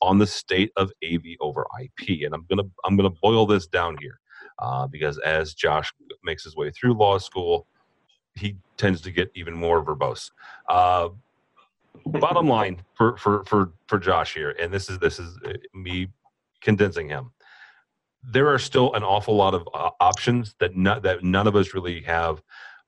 on 0.00 0.18
the 0.18 0.26
state 0.26 0.72
of 0.76 0.90
AV 1.04 1.22
over 1.40 1.64
IP. 1.80 2.24
And 2.24 2.34
I'm 2.34 2.44
gonna 2.50 2.68
I'm 2.84 2.96
gonna 2.96 3.10
boil 3.10 3.46
this 3.46 3.66
down 3.66 3.96
here 4.00 4.18
uh, 4.58 4.86
because 4.88 5.18
as 5.18 5.54
Josh 5.54 5.92
makes 6.24 6.44
his 6.44 6.56
way 6.56 6.70
through 6.70 6.94
law 6.94 7.18
school, 7.18 7.66
he 8.34 8.56
tends 8.76 9.00
to 9.02 9.10
get 9.10 9.30
even 9.34 9.54
more 9.54 9.84
verbose. 9.84 10.30
Bottom 12.06 12.48
line 12.48 12.82
for, 12.94 13.16
for, 13.16 13.44
for, 13.44 13.72
for 13.86 13.98
Josh 13.98 14.34
here, 14.34 14.54
and 14.58 14.72
this 14.72 14.88
is, 14.88 14.98
this 14.98 15.18
is 15.18 15.38
uh, 15.46 15.52
me 15.74 16.08
condensing 16.60 17.08
him. 17.08 17.32
There 18.22 18.48
are 18.48 18.58
still 18.58 18.94
an 18.94 19.02
awful 19.02 19.36
lot 19.36 19.54
of 19.54 19.68
uh, 19.74 19.90
options 20.00 20.54
that, 20.58 20.76
not, 20.76 21.02
that 21.02 21.22
none 21.22 21.46
of 21.46 21.56
us 21.56 21.74
really 21.74 22.02
have 22.02 22.42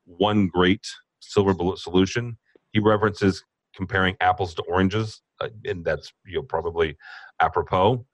one 0.04 0.46
great 0.46 0.86
silver 1.20 1.54
bullet 1.54 1.78
solution. 1.78 2.36
He 2.72 2.80
references 2.80 3.44
comparing 3.74 4.16
apples 4.20 4.54
to 4.54 4.62
oranges, 4.62 5.20
uh, 5.40 5.48
and 5.64 5.84
that's 5.84 6.12
you 6.26 6.36
know 6.36 6.42
probably 6.42 6.96
apropos. 7.40 8.04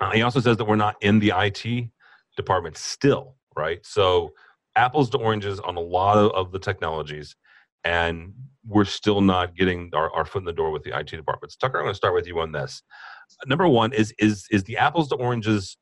Uh, 0.00 0.10
he 0.10 0.22
also 0.22 0.40
says 0.40 0.56
that 0.56 0.64
we're 0.64 0.76
not 0.76 0.96
in 1.02 1.18
the 1.18 1.32
IT 1.34 1.88
department 2.36 2.76
still, 2.76 3.36
right? 3.56 3.84
So 3.84 4.32
apples 4.76 5.10
to 5.10 5.18
oranges 5.18 5.60
on 5.60 5.76
a 5.76 5.80
lot 5.80 6.16
of, 6.16 6.30
of 6.32 6.52
the 6.52 6.58
technologies, 6.58 7.36
and 7.84 8.32
we're 8.68 8.84
still 8.84 9.20
not 9.20 9.56
getting 9.56 9.90
our, 9.94 10.10
our 10.14 10.24
foot 10.24 10.40
in 10.40 10.44
the 10.44 10.52
door 10.52 10.70
with 10.70 10.82
the 10.84 10.96
IT 10.96 11.08
departments. 11.10 11.56
Tucker, 11.56 11.78
I'm 11.78 11.84
going 11.84 11.92
to 11.92 11.96
start 11.96 12.14
with 12.14 12.26
you 12.26 12.38
on 12.40 12.52
this. 12.52 12.82
Number 13.46 13.68
one 13.68 13.92
is 13.92 14.14
is 14.18 14.46
is 14.50 14.64
the 14.64 14.76
apples 14.76 15.08
to 15.08 15.16
oranges 15.16 15.76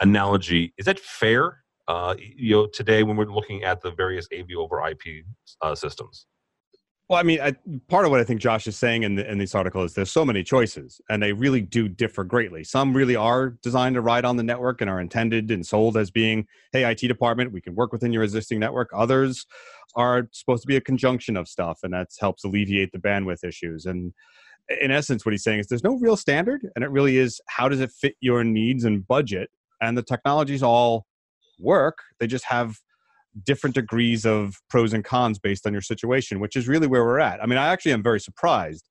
analogy 0.00 0.72
is 0.78 0.86
that 0.86 0.98
fair? 0.98 1.62
Uh, 1.86 2.14
you 2.18 2.54
know, 2.54 2.66
today 2.66 3.02
when 3.02 3.16
we're 3.16 3.24
looking 3.24 3.64
at 3.64 3.80
the 3.80 3.90
various 3.90 4.28
AV 4.36 4.46
over 4.58 4.86
IP 4.86 5.24
uh, 5.62 5.74
systems. 5.74 6.26
Well, 7.08 7.18
I 7.18 7.22
mean, 7.22 7.40
I, 7.40 7.54
part 7.88 8.04
of 8.04 8.10
what 8.10 8.20
I 8.20 8.24
think 8.24 8.38
Josh 8.38 8.66
is 8.66 8.76
saying 8.76 9.02
in, 9.02 9.14
the, 9.14 9.30
in 9.30 9.38
this 9.38 9.54
article 9.54 9.82
is 9.82 9.94
there's 9.94 10.10
so 10.10 10.26
many 10.26 10.44
choices, 10.44 11.00
and 11.08 11.22
they 11.22 11.32
really 11.32 11.62
do 11.62 11.88
differ 11.88 12.22
greatly. 12.22 12.64
Some 12.64 12.94
really 12.94 13.16
are 13.16 13.56
designed 13.62 13.94
to 13.94 14.02
ride 14.02 14.26
on 14.26 14.36
the 14.36 14.42
network 14.42 14.82
and 14.82 14.90
are 14.90 15.00
intended 15.00 15.50
and 15.50 15.64
sold 15.66 15.96
as 15.96 16.10
being, 16.10 16.46
"Hey, 16.70 16.84
IT 16.84 17.08
department, 17.08 17.52
we 17.52 17.62
can 17.62 17.74
work 17.74 17.92
within 17.92 18.12
your 18.12 18.24
existing 18.24 18.60
network." 18.60 18.90
Others 18.94 19.46
are 19.96 20.28
supposed 20.32 20.62
to 20.64 20.66
be 20.66 20.76
a 20.76 20.82
conjunction 20.82 21.38
of 21.38 21.48
stuff, 21.48 21.78
and 21.82 21.94
that 21.94 22.08
helps 22.20 22.44
alleviate 22.44 22.92
the 22.92 22.98
bandwidth 22.98 23.42
issues. 23.42 23.86
And 23.86 24.12
in 24.78 24.90
essence, 24.90 25.24
what 25.24 25.32
he's 25.32 25.42
saying 25.42 25.60
is 25.60 25.66
there's 25.68 25.84
no 25.84 25.96
real 25.96 26.16
standard, 26.16 26.68
and 26.76 26.84
it 26.84 26.90
really 26.90 27.16
is 27.16 27.40
how 27.48 27.70
does 27.70 27.80
it 27.80 27.90
fit 27.90 28.16
your 28.20 28.44
needs 28.44 28.84
and 28.84 29.06
budget. 29.08 29.48
And 29.80 29.96
the 29.96 30.02
technologies 30.02 30.62
all 30.62 31.06
work; 31.58 32.00
they 32.20 32.26
just 32.26 32.44
have 32.44 32.80
different 33.44 33.74
degrees 33.74 34.24
of 34.24 34.56
pros 34.70 34.92
and 34.92 35.04
cons 35.04 35.38
based 35.38 35.66
on 35.66 35.72
your 35.72 35.82
situation, 35.82 36.40
which 36.40 36.56
is 36.56 36.68
really 36.68 36.86
where 36.86 37.04
we're 37.04 37.20
at. 37.20 37.42
I 37.42 37.46
mean, 37.46 37.58
I 37.58 37.68
actually 37.68 37.92
am 37.92 38.02
very 38.02 38.20
surprised. 38.20 38.88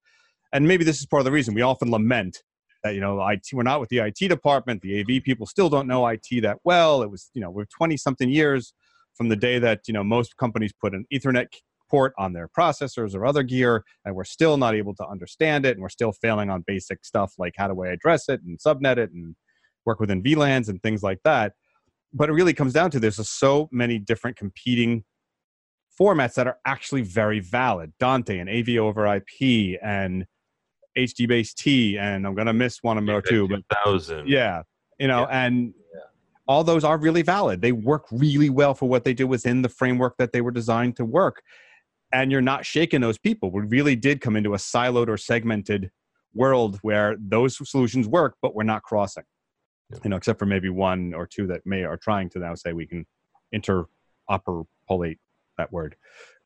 And 0.54 0.68
maybe 0.68 0.84
this 0.84 1.00
is 1.00 1.06
part 1.06 1.22
of 1.22 1.26
the 1.26 1.32
reason 1.32 1.54
we 1.54 1.62
often 1.62 1.92
lament 1.92 2.42
that, 2.84 2.96
you 2.96 3.02
know, 3.02 3.26
IT, 3.28 3.48
we're 3.54 3.64
not 3.64 3.80
with 3.80 3.90
the 3.90 4.00
IT 4.00 4.28
department. 4.30 4.82
The 4.82 5.02
AV 5.02 5.24
people 5.24 5.46
still 5.46 5.70
don't 5.70 5.88
know 5.88 6.08
IT 6.08 6.28
that 6.42 6.60
well. 6.64 7.02
It 7.02 7.12
was, 7.12 7.30
you 7.34 7.42
know, 7.42 7.50
we're 7.50 7.66
20 7.66 7.98
something 7.98 8.30
years 8.30 8.74
from 9.16 9.30
the 9.30 9.36
day 9.36 9.60
that, 9.60 9.82
you 9.88 9.94
know, 9.94 10.04
most 10.04 10.38
companies 10.38 10.72
put 10.80 10.94
an 10.94 11.06
Ethernet 11.14 11.48
port 11.90 12.14
on 12.18 12.34
their 12.34 12.48
processors 12.48 13.16
or 13.16 13.26
other 13.26 13.44
gear, 13.44 13.84
and 14.06 14.16
we're 14.16 14.26
still 14.26 14.58
not 14.58 14.76
able 14.76 14.94
to 14.96 15.08
understand 15.08 15.66
it. 15.66 15.72
And 15.72 15.82
we're 15.82 15.90
still 15.90 16.12
failing 16.12 16.50
on 16.50 16.64
basic 16.68 17.04
stuff 17.06 17.34
like 17.38 17.54
how 17.58 17.68
do 17.68 17.84
I 17.84 17.88
address 17.88 18.30
it 18.30 18.42
and 18.46 18.60
subnet 18.60 18.98
it 18.98 19.12
and 19.12 19.36
work 19.86 20.00
within 20.00 20.22
VLANs 20.22 20.70
and 20.70 20.82
things 20.84 21.02
like 21.02 21.20
that 21.24 21.54
but 22.14 22.30
it 22.30 22.34
really 22.34 22.54
comes 22.54 22.74
down 22.74 22.92
to 22.92 23.00
there's 23.00 23.28
so 23.30 23.70
many 23.72 24.00
different 24.00 24.38
competing 24.38 25.04
formats 26.00 26.36
that 26.36 26.48
are 26.48 26.58
actually 26.66 27.02
very 27.02 27.40
valid. 27.40 27.94
Dante 28.00 28.40
and 28.40 28.50
AV 28.50 28.78
over 28.78 29.06
IP 29.16 29.80
and 29.82 30.26
HDBaseT, 30.98 31.98
and 32.00 32.26
I'm 32.26 32.36
gonna 32.36 32.54
miss 32.54 32.80
one 32.82 32.98
of 32.98 33.08
or 33.08 33.22
two, 33.22 33.48
but 33.48 33.62
thousand. 33.84 34.28
Yeah, 34.28 34.64
you 35.00 35.08
know, 35.08 35.22
yeah. 35.22 35.46
and 35.46 35.74
yeah. 35.94 36.02
all 36.48 36.64
those 36.64 36.84
are 36.84 36.98
really 36.98 37.22
valid. 37.22 37.62
They 37.62 37.72
work 37.72 38.06
really 38.12 38.50
well 38.50 38.74
for 38.74 38.88
what 38.88 39.04
they 39.04 39.14
do 39.14 39.28
within 39.28 39.62
the 39.62 39.70
framework 39.70 40.16
that 40.18 40.32
they 40.34 40.42
were 40.42 40.52
designed 40.52 40.96
to 40.98 41.06
work. 41.06 41.42
And 42.14 42.32
you're 42.32 42.42
not 42.42 42.66
shaking 42.66 43.02
those 43.02 43.18
people. 43.18 43.52
We 43.52 43.62
really 43.64 43.96
did 43.96 44.22
come 44.22 44.38
into 44.38 44.54
a 44.54 44.58
siloed 44.58 45.10
or 45.10 45.18
segmented 45.18 45.92
world 46.34 46.80
where 46.82 47.18
those 47.20 47.58
solutions 47.70 48.08
work, 48.08 48.38
but 48.42 48.56
we're 48.56 48.64
not 48.64 48.84
crossing 48.84 49.26
you 50.04 50.10
know, 50.10 50.18
except 50.18 50.40
for 50.40 50.46
maybe 50.46 50.70
one 50.70 51.14
or 51.14 51.26
two 51.26 51.48
that 51.48 51.62
may 51.66 51.84
are 51.84 51.98
trying 51.98 52.30
to 52.32 52.40
now 52.40 52.56
say 52.56 52.74
we 52.74 52.88
can 52.88 53.06
interoperate 53.54 55.18
that 55.58 55.72
word 55.72 55.96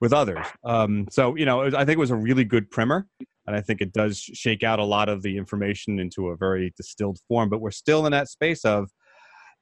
with 0.00 0.12
others. 0.12 0.44
Um, 0.64 1.06
so 1.10 1.36
you 1.36 1.44
know, 1.44 1.64
I 1.66 1.84
think 1.84 1.90
it 1.90 1.98
was 1.98 2.10
a 2.10 2.16
really 2.16 2.44
good 2.44 2.70
primer, 2.70 3.06
and 3.46 3.56
I 3.56 3.60
think 3.60 3.80
it 3.80 3.92
does 3.92 4.18
shake 4.18 4.62
out 4.62 4.78
a 4.78 4.84
lot 4.84 5.08
of 5.08 5.22
the 5.22 5.36
information 5.36 5.98
into 5.98 6.28
a 6.28 6.36
very 6.36 6.72
distilled 6.76 7.18
form. 7.28 7.48
But 7.48 7.60
we're 7.60 7.70
still 7.70 8.06
in 8.06 8.12
that 8.12 8.28
space 8.28 8.64
of 8.64 8.90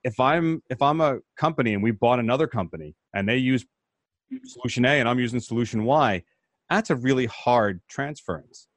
if 0.05 0.19
I'm 0.21 0.63
if 0.71 0.81
I'm 0.81 1.01
a 1.01 1.19
company 1.37 1.75
and 1.75 1.83
we 1.83 1.91
bought 1.91 2.21
another 2.21 2.47
company 2.47 2.95
and 3.15 3.29
they 3.29 3.37
use 3.37 3.65
solution 4.45 4.85
A 4.85 5.01
and 5.01 5.09
I'm 5.09 5.19
using 5.19 5.41
solution 5.41 5.85
Y, 5.85 6.23
that's 6.71 6.91
a 6.91 6.97
really 6.97 7.27
hard 7.27 7.81
transference 7.89 8.69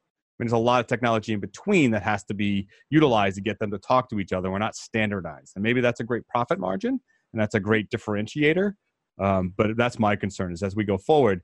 mean, 0.41 0.47
there's 0.47 0.53
a 0.53 0.57
lot 0.57 0.79
of 0.79 0.87
technology 0.87 1.33
in 1.33 1.39
between 1.39 1.91
that 1.91 2.03
has 2.03 2.23
to 2.25 2.33
be 2.33 2.67
utilized 2.89 3.35
to 3.35 3.41
get 3.41 3.59
them 3.59 3.71
to 3.71 3.77
talk 3.77 4.09
to 4.09 4.19
each 4.19 4.33
other. 4.33 4.49
We're 4.49 4.59
not 4.59 4.75
standardized, 4.75 5.53
and 5.55 5.63
maybe 5.63 5.81
that's 5.81 5.99
a 5.99 6.03
great 6.03 6.27
profit 6.27 6.59
margin 6.59 6.99
and 7.33 7.41
that's 7.41 7.55
a 7.55 7.59
great 7.59 7.89
differentiator. 7.89 8.73
Um, 9.19 9.53
but 9.55 9.77
that's 9.77 9.99
my 9.99 10.15
concern 10.15 10.51
is 10.51 10.63
as 10.63 10.75
we 10.75 10.83
go 10.83 10.97
forward, 10.97 11.41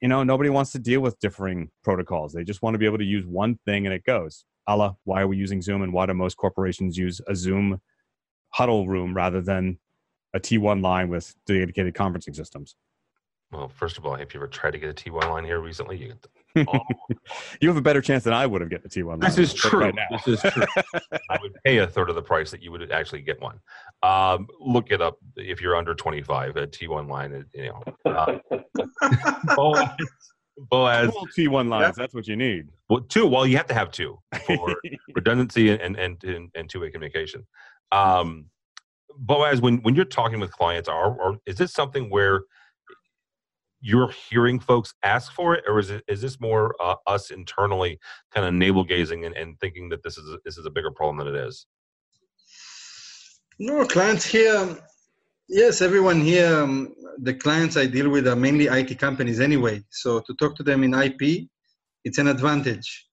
you 0.00 0.08
know, 0.08 0.22
nobody 0.22 0.50
wants 0.50 0.72
to 0.72 0.78
deal 0.78 1.00
with 1.00 1.18
differing 1.20 1.70
protocols. 1.82 2.32
They 2.32 2.44
just 2.44 2.62
want 2.62 2.74
to 2.74 2.78
be 2.78 2.86
able 2.86 2.98
to 2.98 3.04
use 3.04 3.26
one 3.26 3.58
thing 3.66 3.86
and 3.86 3.94
it 3.94 4.04
goes. 4.04 4.44
Allah, 4.66 4.96
why 5.04 5.22
are 5.22 5.26
we 5.26 5.36
using 5.36 5.62
Zoom 5.62 5.82
and 5.82 5.92
why 5.92 6.06
do 6.06 6.14
most 6.14 6.36
corporations 6.36 6.96
use 6.96 7.20
a 7.26 7.34
Zoom 7.34 7.80
huddle 8.50 8.86
room 8.86 9.14
rather 9.14 9.40
than 9.40 9.78
a 10.34 10.40
T1 10.40 10.82
line 10.82 11.08
with 11.08 11.34
dedicated 11.46 11.94
conferencing 11.94 12.36
systems? 12.36 12.76
Well, 13.50 13.68
first 13.68 13.96
of 13.96 14.04
all, 14.04 14.14
have 14.14 14.32
you 14.34 14.40
ever 14.40 14.46
tried 14.46 14.72
to 14.72 14.78
get 14.78 14.90
a 14.90 15.10
T1 15.10 15.30
line 15.30 15.44
here 15.44 15.60
recently, 15.60 15.96
you. 15.96 16.14
You 17.60 17.68
have 17.68 17.76
a 17.76 17.82
better 17.82 18.00
chance 18.00 18.24
than 18.24 18.32
I 18.32 18.46
would 18.46 18.60
have 18.60 18.70
getting 18.70 18.86
a 18.86 18.88
T1. 18.88 19.06
Line. 19.06 19.20
This 19.20 19.38
is 19.38 19.54
true. 19.54 19.80
Right 19.80 19.94
this 20.26 20.44
is 20.44 20.52
true. 20.52 20.64
I 21.30 21.38
would 21.40 21.54
pay 21.64 21.78
a 21.78 21.86
third 21.86 22.08
of 22.08 22.14
the 22.14 22.22
price 22.22 22.50
that 22.50 22.62
you 22.62 22.70
would 22.72 22.90
actually 22.90 23.22
get 23.22 23.40
one. 23.40 23.58
Um, 24.02 24.46
look 24.60 24.90
it 24.90 25.00
up 25.00 25.18
if 25.36 25.60
you're 25.60 25.76
under 25.76 25.94
25. 25.94 26.56
A 26.56 26.66
T1 26.66 27.08
line, 27.08 27.44
you 27.54 27.72
know. 27.72 27.82
Uh, 28.04 28.38
Boaz, 29.56 29.90
Boaz 30.56 31.10
T1 31.36 31.68
lines. 31.68 31.96
That's 31.96 32.14
what 32.14 32.26
you 32.26 32.36
need. 32.36 32.68
Well, 32.88 33.00
two. 33.02 33.26
Well, 33.26 33.46
you 33.46 33.56
have 33.56 33.66
to 33.68 33.74
have 33.74 33.90
two 33.90 34.18
for 34.46 34.74
redundancy 35.14 35.70
and 35.70 35.96
and 35.96 36.22
and, 36.24 36.50
and 36.54 36.70
two-way 36.70 36.90
communication. 36.90 37.46
Um, 37.92 38.46
Boaz, 39.16 39.60
when 39.60 39.78
when 39.82 39.94
you're 39.94 40.04
talking 40.04 40.40
with 40.40 40.52
clients, 40.52 40.88
are 40.88 41.12
or 41.12 41.38
is 41.46 41.56
this 41.56 41.72
something 41.72 42.10
where 42.10 42.42
you're 43.80 44.10
hearing 44.30 44.58
folks 44.58 44.94
ask 45.02 45.32
for 45.32 45.54
it, 45.54 45.64
or 45.68 45.78
is 45.78 45.90
it 45.90 46.04
is 46.08 46.20
this 46.20 46.40
more 46.40 46.74
uh, 46.80 46.96
us 47.06 47.30
internally 47.30 47.98
kind 48.34 48.46
of 48.46 48.54
navel 48.54 48.84
gazing 48.84 49.24
and, 49.24 49.36
and 49.36 49.58
thinking 49.60 49.88
that 49.90 50.02
this 50.02 50.18
is 50.18 50.28
a, 50.28 50.38
this 50.44 50.58
is 50.58 50.66
a 50.66 50.70
bigger 50.70 50.90
problem 50.90 51.18
than 51.18 51.34
it 51.34 51.46
is? 51.46 51.66
No, 53.58 53.84
clients 53.86 54.24
here. 54.24 54.76
Yes, 55.48 55.80
everyone 55.80 56.20
here. 56.20 56.62
Um, 56.62 56.94
the 57.18 57.34
clients 57.34 57.76
I 57.76 57.86
deal 57.86 58.08
with 58.08 58.28
are 58.28 58.36
mainly 58.36 58.66
IT 58.66 58.98
companies 58.98 59.40
anyway. 59.40 59.82
So 59.90 60.20
to 60.20 60.34
talk 60.34 60.56
to 60.56 60.62
them 60.62 60.84
in 60.84 60.94
IP, 60.94 61.48
it's 62.04 62.18
an 62.18 62.28
advantage. 62.28 63.06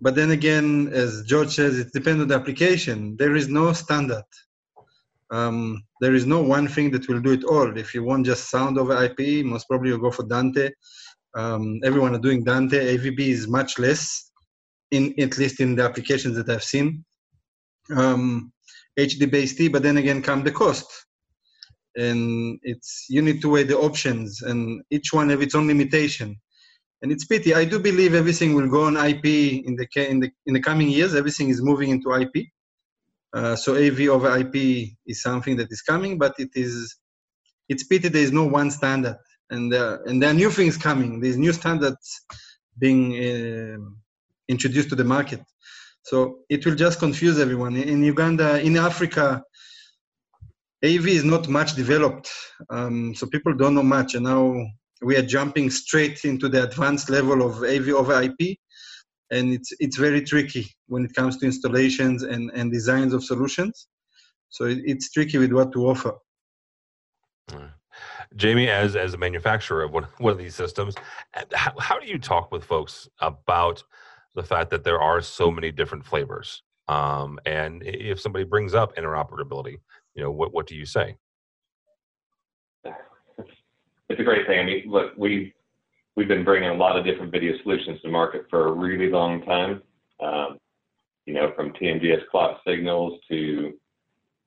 But 0.00 0.14
then 0.14 0.30
again, 0.30 0.88
as 0.92 1.24
George 1.26 1.50
says, 1.50 1.78
it 1.78 1.92
depends 1.92 2.22
on 2.22 2.28
the 2.28 2.34
application. 2.36 3.16
There 3.16 3.34
is 3.34 3.48
no 3.48 3.72
standard. 3.72 4.22
Um, 5.30 5.82
there 6.00 6.14
is 6.14 6.26
no 6.26 6.42
one 6.42 6.68
thing 6.68 6.90
that 6.92 7.08
will 7.08 7.20
do 7.20 7.32
it 7.32 7.44
all. 7.44 7.76
If 7.76 7.94
you 7.94 8.02
want 8.02 8.26
just 8.26 8.50
sound 8.50 8.78
over 8.78 9.04
IP, 9.04 9.44
most 9.44 9.68
probably 9.68 9.90
you'll 9.90 9.98
go 9.98 10.10
for 10.10 10.26
Dante. 10.26 10.70
Um, 11.36 11.80
everyone 11.84 12.14
are 12.14 12.20
doing 12.20 12.44
Dante. 12.44 12.96
AVB 12.96 13.20
is 13.20 13.48
much 13.48 13.78
less, 13.78 14.30
in 14.90 15.14
at 15.18 15.36
least 15.38 15.60
in 15.60 15.76
the 15.76 15.84
applications 15.84 16.36
that 16.36 16.48
I've 16.48 16.64
seen. 16.64 17.04
Um, 17.94 18.52
HDBaseT, 18.98 19.70
but 19.70 19.82
then 19.82 19.98
again 19.98 20.22
come 20.22 20.42
the 20.42 20.50
cost, 20.50 20.86
and 21.96 22.58
it's 22.62 23.06
you 23.08 23.22
need 23.22 23.40
to 23.42 23.48
weigh 23.48 23.62
the 23.62 23.78
options, 23.78 24.42
and 24.42 24.82
each 24.90 25.12
one 25.12 25.30
have 25.30 25.42
its 25.42 25.54
own 25.54 25.68
limitation. 25.68 26.36
And 27.00 27.12
it's 27.12 27.26
pity. 27.26 27.54
I 27.54 27.64
do 27.64 27.78
believe 27.78 28.14
everything 28.14 28.54
will 28.54 28.68
go 28.68 28.84
on 28.84 28.96
IP 28.96 29.24
in 29.24 29.76
the 29.76 29.86
in 30.10 30.18
the 30.20 30.30
in 30.46 30.54
the 30.54 30.60
coming 30.60 30.88
years. 30.88 31.14
Everything 31.14 31.48
is 31.48 31.62
moving 31.62 31.90
into 31.90 32.12
IP. 32.12 32.46
Uh, 33.34 33.54
so 33.54 33.76
AV 33.76 34.08
over 34.08 34.36
IP 34.38 34.90
is 35.06 35.22
something 35.22 35.56
that 35.56 35.70
is 35.70 35.82
coming, 35.82 36.18
but 36.18 36.34
it 36.38 36.50
is 36.54 36.96
it's 37.68 37.84
pity 37.84 38.08
there 38.08 38.22
is 38.22 38.32
no 38.32 38.46
one 38.46 38.70
standard, 38.70 39.16
and 39.50 39.74
uh, 39.74 39.98
and 40.06 40.22
there 40.22 40.30
are 40.30 40.34
new 40.34 40.50
things 40.50 40.76
coming. 40.76 41.20
There's 41.20 41.36
new 41.36 41.52
standards 41.52 42.22
being 42.78 43.12
uh, 43.12 43.78
introduced 44.48 44.88
to 44.90 44.94
the 44.94 45.04
market, 45.04 45.42
so 46.02 46.38
it 46.48 46.64
will 46.64 46.74
just 46.74 46.98
confuse 46.98 47.38
everyone. 47.38 47.76
In 47.76 48.02
Uganda, 48.02 48.60
in 48.62 48.78
Africa, 48.78 49.42
AV 50.82 51.08
is 51.08 51.24
not 51.24 51.48
much 51.48 51.74
developed, 51.74 52.30
um, 52.70 53.14
so 53.14 53.26
people 53.26 53.52
don't 53.52 53.74
know 53.74 53.82
much, 53.82 54.14
and 54.14 54.24
now 54.24 54.56
we 55.02 55.16
are 55.16 55.22
jumping 55.22 55.68
straight 55.68 56.24
into 56.24 56.48
the 56.48 56.62
advanced 56.62 57.10
level 57.10 57.42
of 57.42 57.62
AV 57.62 57.90
over 57.90 58.22
IP 58.22 58.56
and 59.30 59.52
it's 59.52 59.72
it's 59.80 59.96
very 59.96 60.22
tricky 60.22 60.66
when 60.86 61.04
it 61.04 61.14
comes 61.14 61.36
to 61.38 61.46
installations 61.46 62.22
and 62.22 62.50
and 62.54 62.72
designs 62.72 63.12
of 63.12 63.24
solutions. 63.24 63.88
So 64.50 64.64
it, 64.64 64.78
it's 64.84 65.10
tricky 65.10 65.38
with 65.38 65.52
what 65.52 65.72
to 65.72 65.88
offer. 65.88 66.14
Jamie 68.36 68.68
as 68.68 68.96
as 68.96 69.14
a 69.14 69.18
manufacturer 69.18 69.82
of 69.82 69.92
one, 69.92 70.06
one 70.18 70.32
of 70.32 70.38
these 70.38 70.54
systems 70.54 70.94
how, 71.52 71.72
how 71.78 71.98
do 71.98 72.06
you 72.06 72.18
talk 72.18 72.52
with 72.52 72.62
folks 72.62 73.08
about 73.20 73.82
the 74.34 74.42
fact 74.42 74.70
that 74.70 74.84
there 74.84 75.00
are 75.00 75.20
so 75.20 75.50
many 75.50 75.72
different 75.72 76.04
flavors? 76.04 76.62
Um, 76.88 77.38
and 77.44 77.82
if 77.84 78.20
somebody 78.20 78.44
brings 78.44 78.74
up 78.74 78.96
interoperability 78.96 79.76
you 80.14 80.22
know 80.22 80.30
what 80.30 80.52
what 80.52 80.66
do 80.66 80.74
you 80.74 80.84
say? 80.84 81.16
It's 82.84 84.20
a 84.20 84.24
great 84.24 84.46
thing. 84.46 84.60
I 84.60 84.64
mean 84.64 84.84
look 84.86 85.12
we 85.16 85.54
we've 86.18 86.26
been 86.26 86.42
bringing 86.42 86.68
a 86.68 86.74
lot 86.74 86.98
of 86.98 87.04
different 87.04 87.30
video 87.30 87.52
solutions 87.62 88.00
to 88.02 88.08
market 88.08 88.44
for 88.50 88.66
a 88.66 88.72
really 88.72 89.08
long 89.08 89.40
time. 89.42 89.80
Um, 90.18 90.58
you 91.26 91.32
know, 91.32 91.52
from 91.54 91.72
TMDS 91.74 92.26
clock 92.28 92.60
signals 92.66 93.20
to 93.30 93.74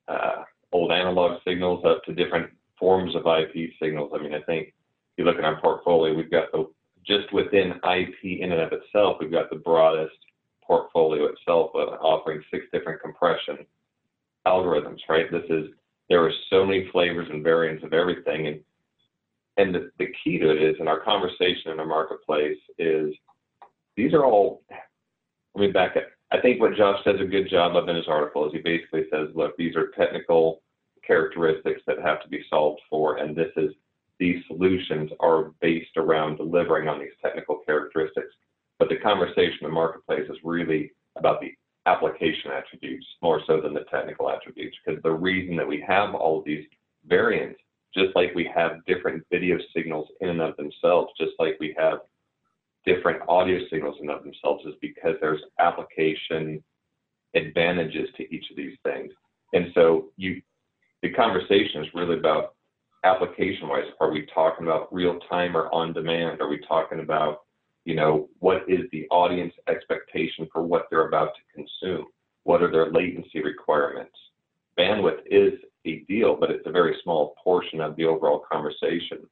uh, 0.06 0.42
old 0.70 0.92
analog 0.92 1.40
signals 1.48 1.82
up 1.86 2.04
to 2.04 2.12
different 2.12 2.50
forms 2.78 3.16
of 3.16 3.22
IP 3.22 3.70
signals. 3.80 4.12
I 4.14 4.22
mean, 4.22 4.34
I 4.34 4.42
think 4.42 4.68
if 4.68 4.74
you 5.16 5.24
look 5.24 5.38
at 5.38 5.44
our 5.46 5.62
portfolio, 5.62 6.14
we've 6.14 6.30
got 6.30 6.52
the 6.52 6.70
just 7.06 7.32
within 7.32 7.72
IP 7.90 8.22
in 8.22 8.52
and 8.52 8.60
of 8.60 8.72
itself, 8.72 9.16
we've 9.18 9.32
got 9.32 9.48
the 9.48 9.56
broadest 9.56 10.14
portfolio 10.62 11.24
itself, 11.24 11.70
offering 11.74 12.42
six 12.50 12.66
different 12.70 13.00
compression 13.00 13.64
algorithms. 14.46 14.98
Right? 15.08 15.32
This 15.32 15.48
is 15.48 15.70
there 16.10 16.22
are 16.22 16.32
so 16.50 16.66
many 16.66 16.90
flavors 16.92 17.28
and 17.30 17.42
variants 17.42 17.82
of 17.82 17.94
everything, 17.94 18.46
and 18.48 18.60
and 19.56 19.74
the, 19.74 19.90
the 19.98 20.08
key 20.22 20.38
to 20.38 20.50
it 20.50 20.62
is 20.62 20.76
in 20.80 20.88
our 20.88 21.00
conversation 21.00 21.70
in 21.70 21.76
the 21.76 21.84
marketplace 21.84 22.58
is 22.78 23.14
these 23.96 24.14
are 24.14 24.24
all 24.24 24.62
let 25.54 25.60
me 25.60 25.70
back 25.70 25.96
up. 25.96 26.04
I 26.30 26.40
think 26.40 26.60
what 26.60 26.74
Josh 26.74 26.98
does 27.04 27.20
a 27.20 27.26
good 27.26 27.50
job 27.50 27.76
of 27.76 27.88
in 27.88 27.96
his 27.96 28.08
article 28.08 28.46
is 28.46 28.52
he 28.52 28.60
basically 28.60 29.04
says, 29.12 29.28
look, 29.34 29.54
these 29.58 29.76
are 29.76 29.88
technical 29.88 30.62
characteristics 31.06 31.82
that 31.86 31.98
have 32.02 32.22
to 32.22 32.28
be 32.28 32.42
solved 32.48 32.80
for, 32.88 33.18
and 33.18 33.36
this 33.36 33.52
is 33.56 33.72
these 34.18 34.42
solutions 34.46 35.10
are 35.20 35.52
based 35.60 35.96
around 35.96 36.36
delivering 36.36 36.88
on 36.88 37.00
these 37.00 37.10
technical 37.22 37.58
characteristics. 37.66 38.32
But 38.78 38.88
the 38.88 38.96
conversation 38.96 39.58
in 39.62 39.68
the 39.68 39.74
marketplace 39.74 40.28
is 40.30 40.38
really 40.42 40.92
about 41.16 41.40
the 41.40 41.52
application 41.86 42.50
attributes 42.50 43.04
more 43.20 43.42
so 43.46 43.60
than 43.60 43.74
the 43.74 43.84
technical 43.90 44.30
attributes, 44.30 44.76
because 44.84 45.02
the 45.02 45.10
reason 45.10 45.56
that 45.56 45.66
we 45.66 45.84
have 45.86 46.14
all 46.14 46.38
of 46.38 46.44
these 46.44 46.64
variants 47.06 47.60
just 47.94 48.14
like 48.14 48.34
we 48.34 48.50
have 48.54 48.84
different 48.86 49.24
video 49.30 49.58
signals 49.74 50.08
in 50.20 50.28
and 50.28 50.40
of 50.40 50.56
themselves, 50.56 51.12
just 51.18 51.32
like 51.38 51.56
we 51.60 51.74
have 51.78 51.98
different 52.84 53.22
audio 53.28 53.58
signals 53.70 53.96
in 54.00 54.08
and 54.08 54.18
of 54.18 54.24
themselves, 54.24 54.64
is 54.66 54.74
because 54.80 55.14
there's 55.20 55.42
application 55.58 56.62
advantages 57.34 58.08
to 58.16 58.34
each 58.34 58.50
of 58.50 58.56
these 58.56 58.76
things. 58.84 59.12
And 59.52 59.66
so 59.74 60.08
you, 60.16 60.42
the 61.02 61.10
conversation 61.10 61.82
is 61.82 61.88
really 61.94 62.18
about 62.18 62.54
application 63.04 63.68
wise. 63.68 63.84
Are 64.00 64.10
we 64.10 64.26
talking 64.34 64.66
about 64.66 64.92
real 64.92 65.18
time 65.28 65.56
or 65.56 65.72
on 65.72 65.92
demand? 65.92 66.40
Are 66.40 66.48
we 66.48 66.60
talking 66.66 67.00
about, 67.00 67.40
you 67.84 67.94
know, 67.94 68.28
what 68.38 68.62
is 68.68 68.80
the 68.92 69.06
audience 69.10 69.52
expectation 69.68 70.48
for 70.52 70.62
what 70.62 70.86
they're 70.90 71.08
about 71.08 71.30
to 71.34 71.40
consume? 71.54 72.06
What 72.44 72.62
are 72.62 72.70
their 72.70 72.90
latency 72.90 73.42
requirements? 73.42 74.16
Bandwidth 74.78 75.20
is 75.26 75.54
a 75.84 76.00
deal, 76.08 76.36
but 76.36 76.50
it's 76.50 76.66
a 76.66 76.70
very 76.70 76.96
small 77.02 77.34
portion 77.42 77.80
of 77.80 77.96
the 77.96 78.04
overall 78.04 78.44
conversation. 78.50 79.26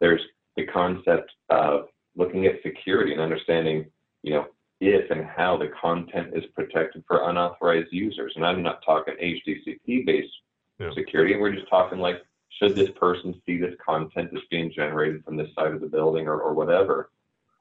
There's 0.00 0.22
the 0.56 0.66
concept 0.66 1.32
of 1.50 1.88
looking 2.16 2.46
at 2.46 2.62
security 2.62 3.12
and 3.12 3.20
understanding, 3.20 3.86
you 4.22 4.34
know, 4.34 4.46
if 4.80 5.10
and 5.10 5.24
how 5.24 5.56
the 5.56 5.68
content 5.80 6.34
is 6.34 6.44
protected 6.54 7.04
for 7.06 7.28
unauthorized 7.28 7.92
users. 7.92 8.32
And 8.36 8.46
I'm 8.46 8.62
not 8.62 8.82
talking 8.84 9.14
HDCP 9.14 10.06
based 10.06 10.32
yeah. 10.78 10.90
security. 10.94 11.36
We're 11.36 11.54
just 11.54 11.68
talking 11.68 11.98
like, 11.98 12.22
should 12.58 12.74
this 12.74 12.90
person 12.96 13.40
see 13.46 13.58
this 13.58 13.74
content 13.84 14.30
that's 14.32 14.44
being 14.50 14.72
generated 14.72 15.24
from 15.24 15.36
this 15.36 15.54
side 15.54 15.72
of 15.72 15.80
the 15.80 15.86
building 15.86 16.26
or, 16.26 16.40
or 16.40 16.54
whatever? 16.54 17.10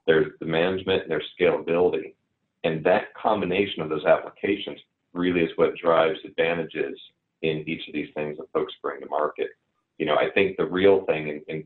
There's 0.07 0.31
the 0.39 0.45
management 0.45 1.03
and 1.03 1.11
there's 1.11 1.29
scalability. 1.39 2.13
And 2.63 2.83
that 2.85 3.13
combination 3.13 3.81
of 3.81 3.89
those 3.89 4.05
applications 4.05 4.79
really 5.13 5.41
is 5.41 5.51
what 5.55 5.75
drives 5.75 6.19
advantages 6.25 6.97
in 7.41 7.63
each 7.67 7.87
of 7.87 7.93
these 7.93 8.09
things 8.13 8.37
that 8.37 8.51
folks 8.53 8.73
bring 8.81 9.01
to 9.01 9.07
market. 9.07 9.49
You 9.97 10.05
know, 10.05 10.15
I 10.15 10.29
think 10.33 10.57
the 10.57 10.65
real 10.65 11.05
thing 11.05 11.27
in, 11.27 11.41
in 11.47 11.63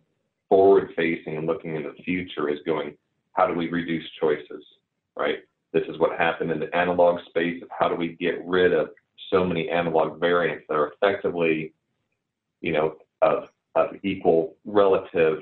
forward 0.49 0.91
facing 0.95 1.37
and 1.37 1.47
looking 1.47 1.75
in 1.75 1.83
the 1.83 1.95
future 2.03 2.49
is 2.49 2.59
going, 2.65 2.95
how 3.33 3.47
do 3.47 3.53
we 3.53 3.69
reduce 3.69 4.05
choices, 4.19 4.63
right? 5.15 5.37
This 5.71 5.83
is 5.87 5.99
what 5.99 6.17
happened 6.17 6.51
in 6.51 6.59
the 6.59 6.73
analog 6.75 7.19
space 7.27 7.61
of 7.63 7.69
how 7.77 7.89
do 7.89 7.95
we 7.95 8.09
get 8.19 8.43
rid 8.45 8.73
of 8.73 8.89
so 9.31 9.43
many 9.43 9.69
analog 9.69 10.19
variants 10.19 10.65
that 10.69 10.75
are 10.75 10.93
effectively, 10.93 11.73
you 12.61 12.71
know, 12.71 12.95
of, 13.21 13.49
of 13.75 13.95
equal 14.03 14.55
relative 14.65 15.41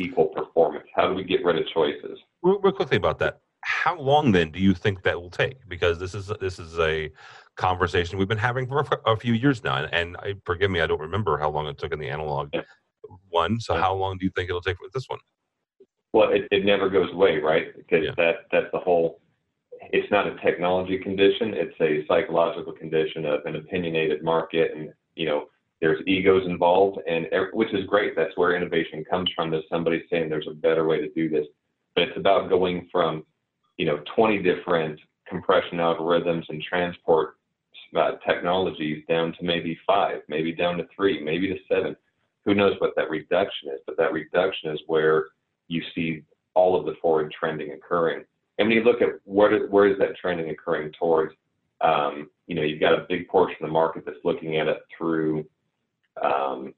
equal 0.00 0.26
performance. 0.26 0.86
How 0.94 1.08
do 1.08 1.14
we 1.14 1.24
get 1.24 1.44
rid 1.44 1.56
of 1.56 1.66
choices? 1.72 2.18
Real, 2.42 2.58
real 2.60 2.72
quickly 2.72 2.96
about 2.96 3.18
that. 3.20 3.40
How 3.60 3.98
long 3.98 4.32
then 4.32 4.50
do 4.50 4.58
you 4.58 4.74
think 4.74 5.02
that 5.02 5.20
will 5.20 5.30
take? 5.30 5.66
Because 5.68 5.98
this 5.98 6.14
is 6.14 6.30
this 6.40 6.58
is 6.58 6.78
a 6.78 7.10
conversation 7.56 8.18
we've 8.18 8.28
been 8.28 8.38
having 8.38 8.66
for 8.66 8.84
a 9.06 9.16
few 9.16 9.34
years 9.34 9.62
now, 9.64 9.76
and, 9.76 9.92
and 9.94 10.16
I, 10.18 10.34
forgive 10.44 10.70
me, 10.70 10.80
I 10.80 10.86
don't 10.86 11.00
remember 11.00 11.38
how 11.38 11.50
long 11.50 11.66
it 11.66 11.78
took 11.78 11.92
in 11.92 11.98
the 11.98 12.08
analog 12.08 12.50
yeah. 12.52 12.62
one. 13.30 13.60
So, 13.60 13.74
yeah. 13.74 13.80
how 13.80 13.94
long 13.94 14.18
do 14.18 14.24
you 14.24 14.32
think 14.34 14.48
it'll 14.48 14.62
take 14.62 14.80
with 14.80 14.92
this 14.92 15.06
one? 15.08 15.20
Well, 16.12 16.30
it, 16.30 16.46
it 16.50 16.64
never 16.64 16.88
goes 16.88 17.12
away, 17.12 17.38
right? 17.38 17.76
Because 17.76 18.04
yeah. 18.04 18.14
that 18.16 18.46
that's 18.52 18.70
the 18.72 18.78
whole. 18.78 19.20
It's 19.90 20.10
not 20.10 20.26
a 20.26 20.36
technology 20.36 20.98
condition; 20.98 21.54
it's 21.54 21.74
a 21.80 22.06
psychological 22.06 22.72
condition 22.72 23.24
of 23.26 23.40
an 23.44 23.56
opinionated 23.56 24.22
market, 24.22 24.72
and 24.76 24.90
you 25.16 25.26
know 25.26 25.46
there's 25.80 26.00
egos 26.06 26.46
involved, 26.46 27.00
and 27.08 27.26
which 27.52 27.72
is 27.74 27.84
great. 27.86 28.14
That's 28.16 28.36
where 28.36 28.56
innovation 28.56 29.04
comes 29.04 29.28
from. 29.34 29.50
There's 29.50 29.64
somebody 29.68 30.04
saying 30.08 30.28
there's 30.28 30.46
a 30.48 30.54
better 30.54 30.86
way 30.86 31.00
to 31.00 31.10
do 31.10 31.28
this, 31.28 31.46
but 31.94 32.04
it's 32.04 32.16
about 32.16 32.48
going 32.48 32.88
from 32.92 33.24
you 33.76 33.86
know 33.86 33.98
20 34.14 34.40
different 34.42 35.00
compression 35.28 35.78
algorithms 35.78 36.44
and 36.48 36.62
transport 36.62 37.34
uh, 37.94 38.12
technologies 38.26 39.04
down 39.08 39.32
to 39.38 39.44
maybe 39.44 39.78
five, 39.86 40.20
maybe 40.28 40.52
down 40.52 40.78
to 40.78 40.86
three, 40.94 41.22
maybe 41.22 41.48
to 41.48 41.58
seven. 41.68 41.96
Who 42.44 42.54
knows 42.54 42.74
what 42.78 42.94
that 42.96 43.10
reduction 43.10 43.70
is? 43.70 43.80
But 43.86 43.96
that 43.96 44.12
reduction 44.12 44.70
is 44.70 44.80
where 44.86 45.26
you 45.68 45.82
see 45.94 46.22
all 46.54 46.78
of 46.78 46.86
the 46.86 46.94
forward 47.00 47.32
trending 47.38 47.72
occurring. 47.72 48.24
And 48.58 48.68
when 48.68 48.76
you 48.76 48.84
look 48.84 49.02
at 49.02 49.08
where, 49.24 49.66
where 49.66 49.86
is 49.86 49.98
that 49.98 50.16
trending 50.20 50.50
occurring 50.50 50.92
towards, 50.98 51.34
um, 51.80 52.30
you 52.46 52.54
know, 52.54 52.62
you've 52.62 52.80
got 52.80 52.92
a 52.92 53.06
big 53.08 53.28
portion 53.28 53.56
of 53.60 53.68
the 53.68 53.72
market 53.72 54.04
that's 54.06 54.18
looking 54.24 54.58
at 54.58 54.68
it 54.68 54.78
through 54.96 55.44
um, 56.22 56.74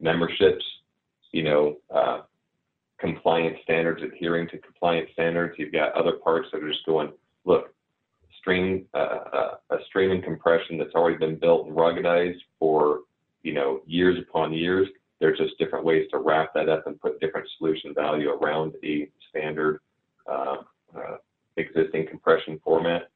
memberships, 0.00 0.64
you 1.32 1.42
know, 1.42 1.76
uh, 1.94 2.22
compliance 2.98 3.58
standards, 3.62 4.02
adhering 4.02 4.48
to 4.48 4.58
compliance 4.58 5.10
standards. 5.12 5.54
You've 5.58 5.72
got 5.72 5.92
other 5.94 6.12
parts 6.12 6.48
that 6.52 6.62
are 6.62 6.70
just 6.70 6.86
going, 6.86 7.12
look, 7.44 7.74
stream 8.40 8.86
uh, 8.94 9.18
uh, 9.32 9.50
a 9.70 9.76
streaming 9.86 10.22
compression 10.22 10.78
that's 10.78 10.94
already 10.94 11.18
been 11.18 11.38
built 11.38 11.66
and 11.66 11.76
ruggedized 11.76 12.40
for 12.58 13.00
you 13.42 13.52
know 13.52 13.80
years 13.86 14.18
upon 14.18 14.52
years. 14.52 14.88
There's 15.20 15.38
just 15.38 15.58
different 15.58 15.84
ways 15.84 16.06
to 16.10 16.18
wrap 16.18 16.54
that 16.54 16.68
up 16.68 16.86
and 16.86 17.00
put 17.00 17.20
different 17.20 17.46
solution 17.58 17.94
value 17.94 18.30
around 18.30 18.74
a 18.82 19.08
standard 19.28 19.80
uh, 20.26 20.56
uh, 20.96 21.16
existing 21.56 22.06
compression 22.08 22.58
format. 22.64 23.10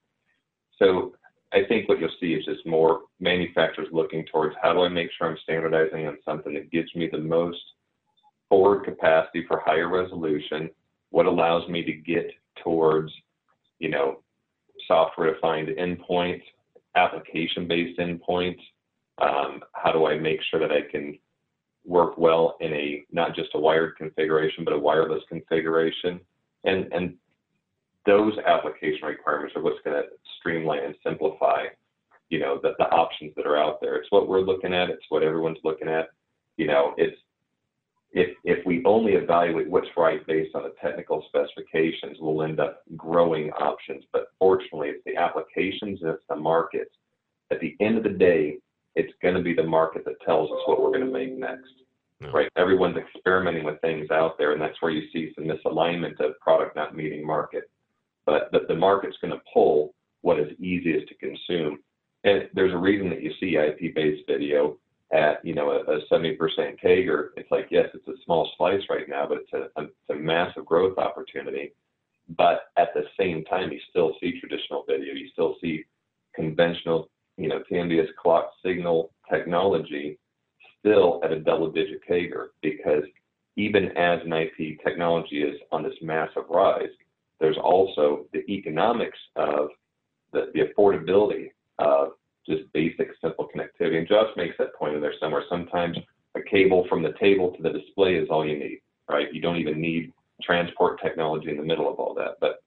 So 0.79 1.15
I 1.53 1.65
think 1.67 1.89
what 1.89 2.01
you'll 2.01 2.11
see 2.21 2.35
is 2.35 2.45
just 2.45 2.67
more 2.67 3.03
manufacturers 3.21 3.89
looking 3.93 4.27
towards 4.27 4.55
how 4.61 4.73
do 4.73 4.83
I 4.83 4.89
make 4.89 5.09
sure 5.17 5.31
I'm 5.31 5.39
standardizing 5.43 6.07
on 6.07 6.19
something 6.25 6.53
that 6.55 6.71
gives 6.71 6.95
me 6.95 7.09
the 7.11 7.19
most 7.19 7.61
forward 8.49 8.85
capacity 8.85 9.45
for 9.47 9.63
higher 9.65 9.89
resolution, 9.89 10.69
what 11.11 11.27
allows 11.27 11.69
me 11.69 11.83
to 11.85 11.93
get 11.93 12.31
towards, 12.63 13.13
you 13.79 13.89
know, 13.89 14.21
software-defined 14.87 15.69
endpoints, 15.69 16.43
application-based 16.95 17.99
endpoints. 17.99 18.61
Um, 19.19 19.61
how 19.73 19.93
do 19.93 20.07
I 20.07 20.19
make 20.19 20.41
sure 20.51 20.61
that 20.61 20.73
I 20.73 20.83
can 20.91 21.19
work 21.85 22.17
well 22.17 22.57
in 22.61 22.73
a 22.73 23.05
not 23.13 23.35
just 23.35 23.51
a 23.55 23.59
wired 23.59 23.97
configuration, 23.97 24.65
but 24.65 24.75
a 24.75 24.79
wireless 24.79 25.23
configuration? 25.29 26.21
And 26.65 26.93
and 26.93 27.15
those 28.07 28.35
application 28.47 29.07
requirements 29.07 29.55
are 29.57 29.63
what's 29.63 29.81
going 29.85 29.97
to 29.97 30.09
streamline 30.39 30.85
and 30.85 30.95
simplify, 31.03 31.65
you 32.29 32.39
know, 32.39 32.59
the, 32.63 32.73
the 32.79 32.85
options 32.91 33.33
that 33.37 33.47
are 33.47 33.57
out 33.57 33.81
there. 33.81 33.97
It's 33.97 34.11
what 34.11 34.29
we're 34.29 34.41
looking 34.41 34.75
at. 34.75 34.91
It's 34.91 35.05
what 35.09 35.23
everyone's 35.23 35.59
looking 35.65 35.89
at. 35.89 36.09
You 36.57 36.67
know, 36.67 36.95
it's 36.99 37.17
if, 38.15 38.37
if 38.45 38.65
we 38.65 38.83
only 38.85 39.15
evaluate 39.15 39.69
what's 39.69 39.89
right 39.97 40.25
based 40.27 40.55
on 40.55 40.63
the 40.63 40.75
technical 40.81 41.25
specifications, 41.29 42.17
we'll 42.21 42.45
end 42.45 42.61
up 42.61 42.83
growing 42.97 43.51
options. 43.51 44.05
But 44.13 44.29
fortunately, 44.39 44.91
it's 44.91 45.05
the 45.05 45.17
applications 45.17 46.01
and 46.01 46.11
it's 46.11 46.23
the 46.29 46.37
markets. 46.37 46.95
At 47.51 47.61
the 47.61 47.77
end 47.81 47.99
of 47.99 48.05
the 48.05 48.11
day, 48.11 48.59
it's 48.95 49.13
going 49.21 49.35
to 49.35 49.43
be 49.43 49.53
the 49.53 49.65
market 49.65 50.05
that 50.05 50.21
tells 50.25 50.49
us 50.49 50.59
what 50.67 50.81
we're 50.81 50.97
going 50.97 51.07
to 51.07 51.13
make 51.13 51.37
next. 51.37 51.73
Yeah. 52.21 52.29
Right? 52.33 52.49
Everyone's 52.57 52.97
experimenting 52.97 53.65
with 53.65 53.81
things 53.81 54.09
out 54.13 54.39
there, 54.39 54.53
and 54.53 54.63
that's 54.63 54.81
where 54.81 54.93
you 54.93 55.11
see 55.13 55.33
some 55.35 55.47
misalignment 55.47 56.21
of 56.21 56.39
product 56.41 56.77
not 56.77 56.97
meeting 56.97 57.27
market. 57.27 57.65
But 58.27 58.51
the, 58.53 58.61
the 58.69 58.77
market's 58.77 59.17
going 59.21 59.33
to 59.33 59.43
pull 59.53 59.93
what 60.23 60.39
is 60.39 60.53
easiest 60.61 61.09
to 61.09 61.15
consume. 61.17 61.81
And 62.23 62.49
there's 62.55 62.73
a 62.73 62.79
reason 62.79 63.11
that 63.11 63.23
you 63.23 63.33
see 63.41 63.57
IP-based 63.57 64.23
video 64.29 64.79
at 65.13 65.45
you 65.45 65.55
know 65.55 65.71
a, 65.71 65.81
a 65.93 66.01
70% 66.11 66.37
CAGR, 66.83 67.29
it's 67.37 67.51
like 67.51 67.69
yes, 67.71 67.89
it's 67.95 68.09
a 68.09 68.23
small 68.25 68.51
slice 68.57 68.83
right 68.89 69.09
now, 69.09 69.27
but 69.29 69.39
it's 69.39 69.53
a, 69.53 69.81
a, 69.81 69.85
it's 69.85 70.11
a 70.11 70.15
massive 70.15 70.65
growth 70.65 70.99
opportunity. 70.99 71.73
But 72.37 72.63
at 72.79 72.89
the 72.95 73.05
same 73.19 73.45
time, 73.45 73.71
you 73.71 73.81
still 73.91 74.15
see 74.21 74.41
traditional 74.41 74.85
video, 74.89 75.13
you 75.13 75.29
still 75.33 75.57
see 75.61 75.85
conventional, 76.35 77.11
you 77.37 77.49
know, 77.49 77.63
TMDS 77.71 78.09
clock 78.21 78.51
signal 78.65 79.13
technology 79.31 80.19
still 80.81 81.21
at 81.23 81.33
a 81.33 81.41
double-digit 81.41 82.01
CAGR 82.09 82.49
because 82.63 83.05
even 83.57 83.97
as 83.97 84.21
an 84.25 84.33
IP 84.33 84.83
technology 84.85 85.43
is 85.43 85.59
on 85.71 85.83
this 85.83 85.95
massive 86.03 86.45
rise, 86.49 86.89
there's 87.41 87.57
also 87.59 88.27
the 88.33 88.41
economics 88.51 89.19
of 89.37 89.69
the, 90.33 90.51
the 90.55 90.61
affordability 90.61 91.51
of 91.79 92.13
just 92.47 92.73
basic 92.73 93.09
simple 93.21 93.49
connectivity. 93.55 93.99
And 93.99 94.09
Josh 94.09 94.31
makes 94.37 94.57
that 94.59 94.75
point 94.75 94.95
in 94.95 95.01
there 95.01 95.15
somewhere. 95.21 95.45
Sometimes 95.49 95.97
a 96.35 96.43
cable 96.43 96.87
from 96.89 97.03
the 97.03 97.15
table 97.21 97.53
to 97.53 97.63
the 97.63 97.71
display 97.71 98.17
is 98.17 98.29
all 98.31 98.47
you 98.47 98.59
need, 98.59 98.81
right? 99.09 99.33
You 99.33 99.41
don't 99.41 99.57
even 99.57 99.81
need 99.81 100.13
transport 100.43 101.01
technology 101.03 101.51
in 101.51 101.57
the 101.57 101.63
middle 101.63 101.91
of 101.91 101.99
all 101.99 102.15
that. 102.15 102.37
But 102.41 102.63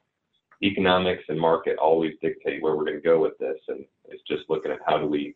economics 0.64 1.24
and 1.30 1.40
market 1.40 1.78
always 1.78 2.14
dictate 2.22 2.62
where 2.62 2.76
we're 2.76 2.86
going 2.86 2.98
to 2.98 3.02
go 3.02 3.20
with 3.20 3.38
this, 3.38 3.58
and 3.68 3.86
it's 4.06 4.24
just 4.28 4.44
looking 4.50 4.72
at 4.72 4.80
how 4.86 4.98
do 4.98 5.06
we 5.06 5.36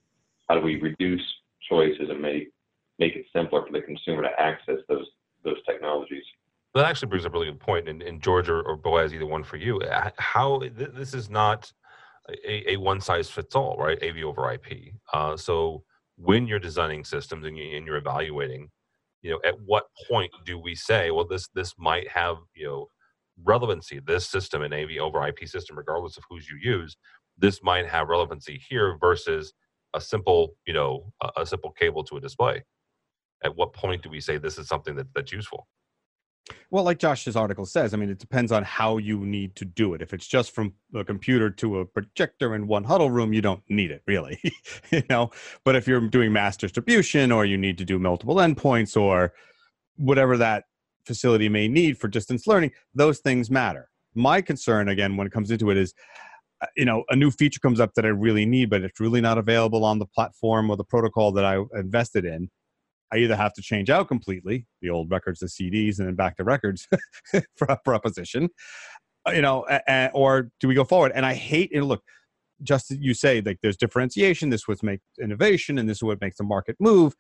how 0.49 0.55
do 0.55 0.61
we 0.61 0.79
reduce 0.81 1.21
choices 1.69 2.09
and 2.09 2.21
make 2.21 2.49
make 2.99 3.15
it 3.15 3.25
simpler 3.33 3.65
for 3.65 3.71
the 3.71 3.81
consumer 3.81 4.23
to 4.23 4.39
access 4.39 4.77
those 4.87 5.07
those 5.43 5.57
technologies. 5.65 6.23
That 6.73 6.85
actually 6.85 7.09
brings 7.09 7.25
up 7.25 7.33
a 7.33 7.33
really 7.33 7.51
good 7.51 7.59
point. 7.59 7.89
And, 7.89 8.01
and 8.01 8.21
George 8.21 8.47
or, 8.47 8.61
or 8.61 8.77
Boaz, 8.77 9.13
either 9.13 9.25
one 9.25 9.43
for 9.43 9.57
you. 9.57 9.81
How 10.17 10.61
this 10.73 11.13
is 11.13 11.29
not 11.29 11.71
a, 12.29 12.73
a 12.73 12.77
one 12.77 13.01
size 13.01 13.29
fits 13.29 13.55
all, 13.55 13.77
right? 13.79 14.01
AV 14.03 14.23
over 14.25 14.51
IP. 14.53 14.93
Uh, 15.13 15.37
so 15.37 15.83
when 16.17 16.47
you're 16.47 16.59
designing 16.59 17.03
systems 17.05 17.45
and, 17.45 17.57
you, 17.57 17.77
and 17.77 17.85
you're 17.87 17.97
evaluating, 17.97 18.69
you 19.23 19.31
know, 19.31 19.39
at 19.45 19.55
what 19.65 19.85
point 20.09 20.31
do 20.45 20.59
we 20.59 20.75
say, 20.75 21.11
well, 21.11 21.27
this 21.27 21.47
this 21.55 21.73
might 21.79 22.07
have 22.09 22.37
you 22.55 22.65
know 22.67 22.87
relevancy? 23.43 23.99
This 24.05 24.27
system, 24.29 24.63
an 24.63 24.73
AV 24.73 24.91
over 25.01 25.25
IP 25.27 25.47
system, 25.47 25.77
regardless 25.77 26.17
of 26.17 26.23
whose 26.29 26.49
you 26.49 26.57
use, 26.61 26.97
this 27.37 27.61
might 27.63 27.87
have 27.87 28.09
relevancy 28.09 28.61
here 28.69 28.97
versus 28.99 29.53
a 29.95 30.01
simple, 30.01 30.55
you 30.67 30.73
know, 30.73 31.11
a, 31.21 31.31
a 31.41 31.45
simple 31.45 31.71
cable 31.71 32.03
to 32.05 32.17
a 32.17 32.21
display. 32.21 32.63
at 33.43 33.55
what 33.55 33.73
point 33.73 34.03
do 34.03 34.09
we 34.09 34.21
say 34.21 34.37
this 34.37 34.59
is 34.59 34.67
something 34.67 34.95
that, 34.95 35.07
that's 35.15 35.31
useful? 35.31 35.67
Well, 36.69 36.83
like 36.83 36.99
Josh's 36.99 37.35
article 37.35 37.65
says, 37.65 37.93
I 37.93 37.97
mean, 37.97 38.09
it 38.09 38.19
depends 38.19 38.51
on 38.51 38.63
how 38.63 38.97
you 38.97 39.19
need 39.19 39.55
to 39.57 39.65
do 39.65 39.93
it. 39.93 40.01
If 40.01 40.13
it's 40.13 40.27
just 40.27 40.51
from 40.51 40.73
a 40.95 41.03
computer 41.03 41.49
to 41.49 41.79
a 41.79 41.85
projector 41.85 42.55
in 42.55 42.67
one 42.67 42.83
huddle 42.83 43.11
room, 43.11 43.33
you 43.33 43.41
don't 43.41 43.61
need 43.69 43.91
it 43.91 44.01
really, 44.07 44.39
you 44.91 45.03
know. 45.09 45.31
But 45.63 45.75
if 45.75 45.87
you're 45.87 46.01
doing 46.07 46.33
mass 46.33 46.57
distribution, 46.57 47.31
or 47.31 47.45
you 47.45 47.57
need 47.57 47.77
to 47.77 47.85
do 47.85 47.99
multiple 47.99 48.35
endpoints, 48.35 48.99
or 48.99 49.33
whatever 49.97 50.37
that 50.37 50.65
facility 51.05 51.49
may 51.49 51.67
need 51.67 51.97
for 51.97 52.07
distance 52.07 52.47
learning, 52.47 52.71
those 52.95 53.19
things 53.19 53.49
matter. 53.49 53.89
My 54.15 54.41
concern, 54.41 54.89
again, 54.89 55.17
when 55.17 55.27
it 55.27 55.33
comes 55.33 55.51
into 55.51 55.69
it, 55.71 55.77
is 55.77 55.93
uh, 56.61 56.67
you 56.75 56.85
know 56.85 57.03
a 57.09 57.15
new 57.15 57.31
feature 57.31 57.59
comes 57.59 57.79
up 57.79 57.93
that 57.95 58.05
I 58.05 58.09
really 58.09 58.45
need, 58.45 58.69
but 58.69 58.81
it's 58.81 58.99
really 58.99 59.21
not 59.21 59.37
available 59.37 59.83
on 59.83 59.99
the 59.99 60.05
platform 60.05 60.69
or 60.69 60.77
the 60.77 60.83
protocol 60.83 61.31
that 61.33 61.45
I 61.45 61.59
invested 61.75 62.25
in 62.25 62.49
I 63.11 63.17
either 63.17 63.35
have 63.35 63.53
to 63.53 63.61
change 63.61 63.89
out 63.89 64.07
completely 64.07 64.65
the 64.81 64.89
old 64.89 65.11
records 65.11 65.39
the 65.39 65.47
CDs 65.47 65.99
and 65.99 66.07
then 66.07 66.15
back 66.15 66.37
to 66.37 66.43
records 66.43 66.87
for 67.55 67.67
a 67.67 67.77
proposition, 67.77 68.49
uh, 69.27 69.31
you 69.31 69.41
know, 69.41 69.65
or 70.13 70.51
do 70.59 70.67
we 70.67 70.75
go 70.75 70.83
forward? 70.83 71.11
And 71.13 71.25
I 71.25 71.33
hate 71.33 71.69
it. 71.73 71.83
Look, 71.83 72.03
just 72.63 72.91
you 72.91 73.13
say 73.13 73.41
like 73.41 73.59
there's 73.61 73.77
differentiation. 73.77 74.49
This 74.49 74.67
would 74.67 74.81
make 74.83 75.01
innovation, 75.21 75.77
and 75.77 75.89
this 75.89 75.97
is 75.97 76.03
what 76.03 76.21
makes 76.21 76.37
the 76.37 76.43
market 76.43 76.75
move. 76.79 77.15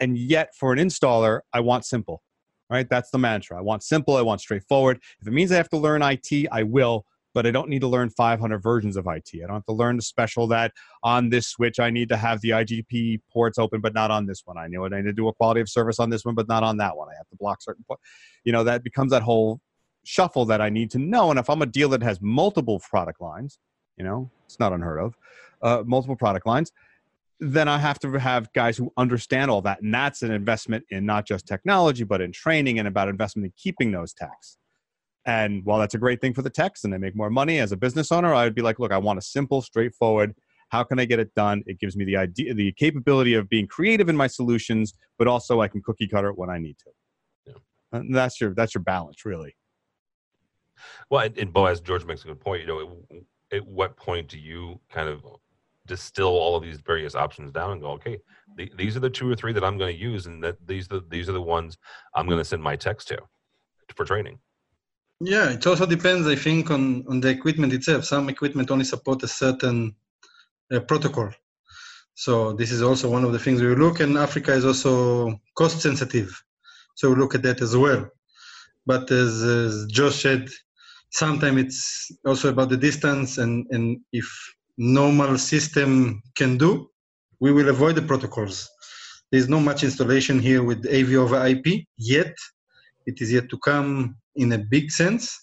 And 0.00 0.18
yet, 0.18 0.50
for 0.58 0.72
an 0.72 0.78
installer, 0.78 1.40
I 1.52 1.60
want 1.60 1.84
simple. 1.84 2.22
Right? 2.70 2.88
That's 2.88 3.10
the 3.10 3.18
mantra. 3.18 3.58
I 3.58 3.60
want 3.60 3.82
simple. 3.82 4.16
I 4.16 4.22
want 4.22 4.40
straightforward. 4.40 4.98
If 5.20 5.28
it 5.28 5.32
means 5.32 5.52
I 5.52 5.56
have 5.56 5.68
to 5.68 5.76
learn 5.76 6.02
IT, 6.02 6.48
I 6.50 6.62
will 6.62 7.04
but 7.34 7.46
I 7.46 7.50
don't 7.50 7.68
need 7.68 7.80
to 7.80 7.88
learn 7.88 8.08
500 8.10 8.58
versions 8.58 8.96
of 8.96 9.06
IT. 9.06 9.30
I 9.34 9.46
don't 9.46 9.56
have 9.56 9.66
to 9.66 9.72
learn 9.72 9.96
the 9.96 10.02
special 10.02 10.46
that 10.48 10.72
on 11.02 11.28
this 11.28 11.48
switch 11.48 11.80
I 11.80 11.90
need 11.90 12.08
to 12.10 12.16
have 12.16 12.40
the 12.40 12.50
IGP 12.50 13.20
ports 13.30 13.58
open, 13.58 13.80
but 13.80 13.92
not 13.92 14.10
on 14.10 14.24
this 14.24 14.42
one. 14.44 14.56
I 14.56 14.68
know 14.68 14.84
it. 14.84 14.92
I 14.92 14.98
need 14.98 15.06
to 15.08 15.12
do 15.12 15.28
a 15.28 15.34
quality 15.34 15.60
of 15.60 15.68
service 15.68 15.98
on 15.98 16.10
this 16.10 16.24
one, 16.24 16.34
but 16.34 16.48
not 16.48 16.62
on 16.62 16.76
that 16.78 16.96
one. 16.96 17.08
I 17.08 17.16
have 17.16 17.28
to 17.28 17.36
block 17.36 17.60
certain, 17.60 17.84
you 18.44 18.52
know, 18.52 18.64
that 18.64 18.84
becomes 18.84 19.10
that 19.10 19.22
whole 19.22 19.60
shuffle 20.04 20.44
that 20.46 20.60
I 20.60 20.70
need 20.70 20.90
to 20.92 20.98
know. 20.98 21.30
And 21.30 21.38
if 21.38 21.50
I'm 21.50 21.62
a 21.62 21.66
deal 21.66 21.88
that 21.90 22.02
has 22.02 22.20
multiple 22.22 22.80
product 22.80 23.20
lines, 23.20 23.58
you 23.96 24.04
know, 24.04 24.30
it's 24.46 24.60
not 24.60 24.72
unheard 24.72 25.00
of, 25.00 25.14
uh, 25.62 25.82
multiple 25.84 26.16
product 26.16 26.46
lines, 26.46 26.72
then 27.40 27.68
I 27.68 27.78
have 27.78 27.98
to 28.00 28.12
have 28.12 28.52
guys 28.52 28.76
who 28.76 28.92
understand 28.96 29.50
all 29.50 29.60
that. 29.62 29.82
And 29.82 29.92
that's 29.92 30.22
an 30.22 30.30
investment 30.30 30.84
in 30.90 31.04
not 31.04 31.26
just 31.26 31.46
technology, 31.46 32.04
but 32.04 32.20
in 32.20 32.32
training 32.32 32.78
and 32.78 32.86
about 32.86 33.08
investment 33.08 33.46
in 33.46 33.52
keeping 33.56 33.90
those 33.90 34.12
techs. 34.12 34.56
And 35.26 35.64
while 35.64 35.78
that's 35.78 35.94
a 35.94 35.98
great 35.98 36.20
thing 36.20 36.34
for 36.34 36.42
the 36.42 36.50
techs 36.50 36.84
and 36.84 36.92
they 36.92 36.98
make 36.98 37.16
more 37.16 37.30
money 37.30 37.58
as 37.58 37.72
a 37.72 37.76
business 37.76 38.12
owner, 38.12 38.34
I 38.34 38.44
would 38.44 38.54
be 38.54 38.62
like, 38.62 38.78
look, 38.78 38.92
I 38.92 38.98
want 38.98 39.18
a 39.18 39.22
simple, 39.22 39.62
straightforward. 39.62 40.34
How 40.68 40.82
can 40.82 40.98
I 40.98 41.04
get 41.04 41.18
it 41.18 41.34
done? 41.34 41.62
It 41.66 41.78
gives 41.78 41.96
me 41.96 42.04
the 42.04 42.16
idea, 42.16 42.52
the 42.52 42.72
capability 42.72 43.34
of 43.34 43.48
being 43.48 43.66
creative 43.66 44.08
in 44.08 44.16
my 44.16 44.26
solutions, 44.26 44.94
but 45.18 45.28
also 45.28 45.60
I 45.60 45.68
can 45.68 45.82
cookie 45.82 46.08
cutter 46.08 46.28
it 46.28 46.38
when 46.38 46.50
I 46.50 46.58
need 46.58 46.76
to. 46.78 46.90
Yeah. 47.46 47.98
And 47.98 48.14
that's 48.14 48.40
your 48.40 48.54
that's 48.54 48.74
your 48.74 48.82
balance, 48.82 49.24
really. 49.24 49.56
Well, 51.10 51.24
and, 51.24 51.38
and 51.38 51.52
Boaz 51.52 51.80
George 51.80 52.04
makes 52.04 52.24
a 52.24 52.26
good 52.26 52.40
point. 52.40 52.62
You 52.62 52.66
know, 52.66 52.98
at, 53.10 53.58
at 53.58 53.66
what 53.66 53.96
point 53.96 54.28
do 54.28 54.38
you 54.38 54.80
kind 54.90 55.08
of 55.08 55.24
distill 55.86 56.28
all 56.28 56.56
of 56.56 56.62
these 56.62 56.80
various 56.80 57.14
options 57.14 57.52
down 57.52 57.72
and 57.72 57.80
go, 57.80 57.90
okay, 57.92 58.18
the, 58.56 58.70
these 58.76 58.96
are 58.96 59.00
the 59.00 59.10
two 59.10 59.30
or 59.30 59.36
three 59.36 59.52
that 59.52 59.62
I'm 59.62 59.78
going 59.78 59.94
to 59.94 60.02
use, 60.02 60.26
and 60.26 60.42
that 60.42 60.56
these 60.66 60.86
are 60.86 61.00
the, 61.00 61.04
these 61.08 61.28
are 61.28 61.32
the 61.32 61.42
ones 61.42 61.78
I'm 62.14 62.26
going 62.26 62.38
to 62.38 62.44
send 62.44 62.62
my 62.62 62.76
text 62.76 63.08
to 63.08 63.18
for 63.94 64.04
training. 64.04 64.38
Yeah, 65.26 65.50
it 65.52 65.66
also 65.66 65.86
depends, 65.86 66.26
I 66.26 66.36
think, 66.36 66.70
on, 66.70 67.02
on 67.08 67.20
the 67.20 67.28
equipment 67.28 67.72
itself. 67.72 68.04
Some 68.04 68.28
equipment 68.28 68.70
only 68.70 68.84
support 68.84 69.22
a 69.22 69.28
certain 69.28 69.94
uh, 70.70 70.80
protocol. 70.80 71.30
So 72.14 72.52
this 72.52 72.70
is 72.70 72.82
also 72.82 73.08
one 73.08 73.24
of 73.24 73.32
the 73.32 73.38
things 73.38 73.62
we 73.62 73.74
look, 73.74 74.00
and 74.00 74.18
Africa 74.18 74.52
is 74.52 74.66
also 74.66 75.40
cost 75.56 75.80
sensitive. 75.80 76.30
So 76.94 77.08
we 77.08 77.16
look 77.16 77.34
at 77.34 77.42
that 77.42 77.62
as 77.62 77.74
well. 77.74 78.06
But 78.84 79.10
as, 79.10 79.42
as 79.42 79.86
Josh 79.86 80.20
said, 80.20 80.48
sometimes 81.10 81.62
it's 81.62 82.12
also 82.26 82.50
about 82.50 82.68
the 82.68 82.76
distance, 82.76 83.38
and, 83.38 83.66
and 83.70 84.00
if 84.12 84.26
normal 84.76 85.38
system 85.38 86.20
can 86.36 86.58
do, 86.58 86.90
we 87.40 87.50
will 87.50 87.70
avoid 87.70 87.94
the 87.94 88.02
protocols. 88.02 88.68
There's 89.32 89.48
not 89.48 89.60
much 89.60 89.84
installation 89.84 90.38
here 90.38 90.62
with 90.62 90.86
AV 90.86 91.14
over 91.14 91.46
IP 91.46 91.86
yet. 91.96 92.34
It 93.06 93.22
is 93.22 93.32
yet 93.32 93.48
to 93.48 93.58
come 93.58 94.16
in 94.36 94.52
a 94.52 94.58
big 94.58 94.90
sense, 94.90 95.38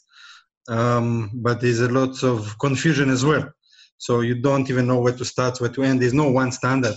um, 0.70 1.32
but 1.36 1.62
there's 1.62 1.82
a 1.82 1.90
lot 1.90 2.24
of 2.24 2.58
confusion 2.60 3.10
as 3.10 3.26
well. 3.26 3.50
So 3.98 4.22
you 4.22 4.36
don't 4.42 4.70
even 4.70 4.88
know 4.88 5.00
where 5.00 5.16
to 5.16 5.26
start, 5.26 5.62
where 5.62 5.70
to 5.70 5.84
end. 5.84 6.02
There's 6.02 6.14
no 6.14 6.30
one 6.32 6.52
standard. 6.52 6.96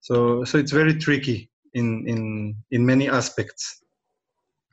So 0.00 0.44
so 0.44 0.58
it's 0.58 0.72
very 0.72 0.94
tricky 0.94 1.50
in 1.74 2.04
in 2.06 2.56
in 2.70 2.84
many 2.84 3.08
aspects. 3.08 3.82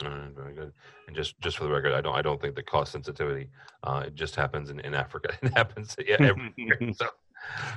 All 0.04 0.10
right, 0.10 0.32
very 0.36 0.54
good. 0.54 0.74
And 1.08 1.16
just 1.16 1.40
just 1.42 1.58
for 1.58 1.64
the 1.66 1.72
record, 1.72 1.94
I 1.94 2.02
don't 2.02 2.16
I 2.16 2.22
don't 2.22 2.42
think 2.42 2.56
the 2.56 2.64
cost 2.64 2.92
sensitivity 2.92 3.50
uh, 3.84 4.04
it 4.08 4.16
just 4.16 4.36
happens 4.36 4.70
in, 4.70 4.80
in 4.82 4.94
Africa. 4.94 5.38
It 5.42 5.54
happens 5.54 5.96
yeah 6.06 6.16
everywhere. 6.20 6.94
So 6.96 7.08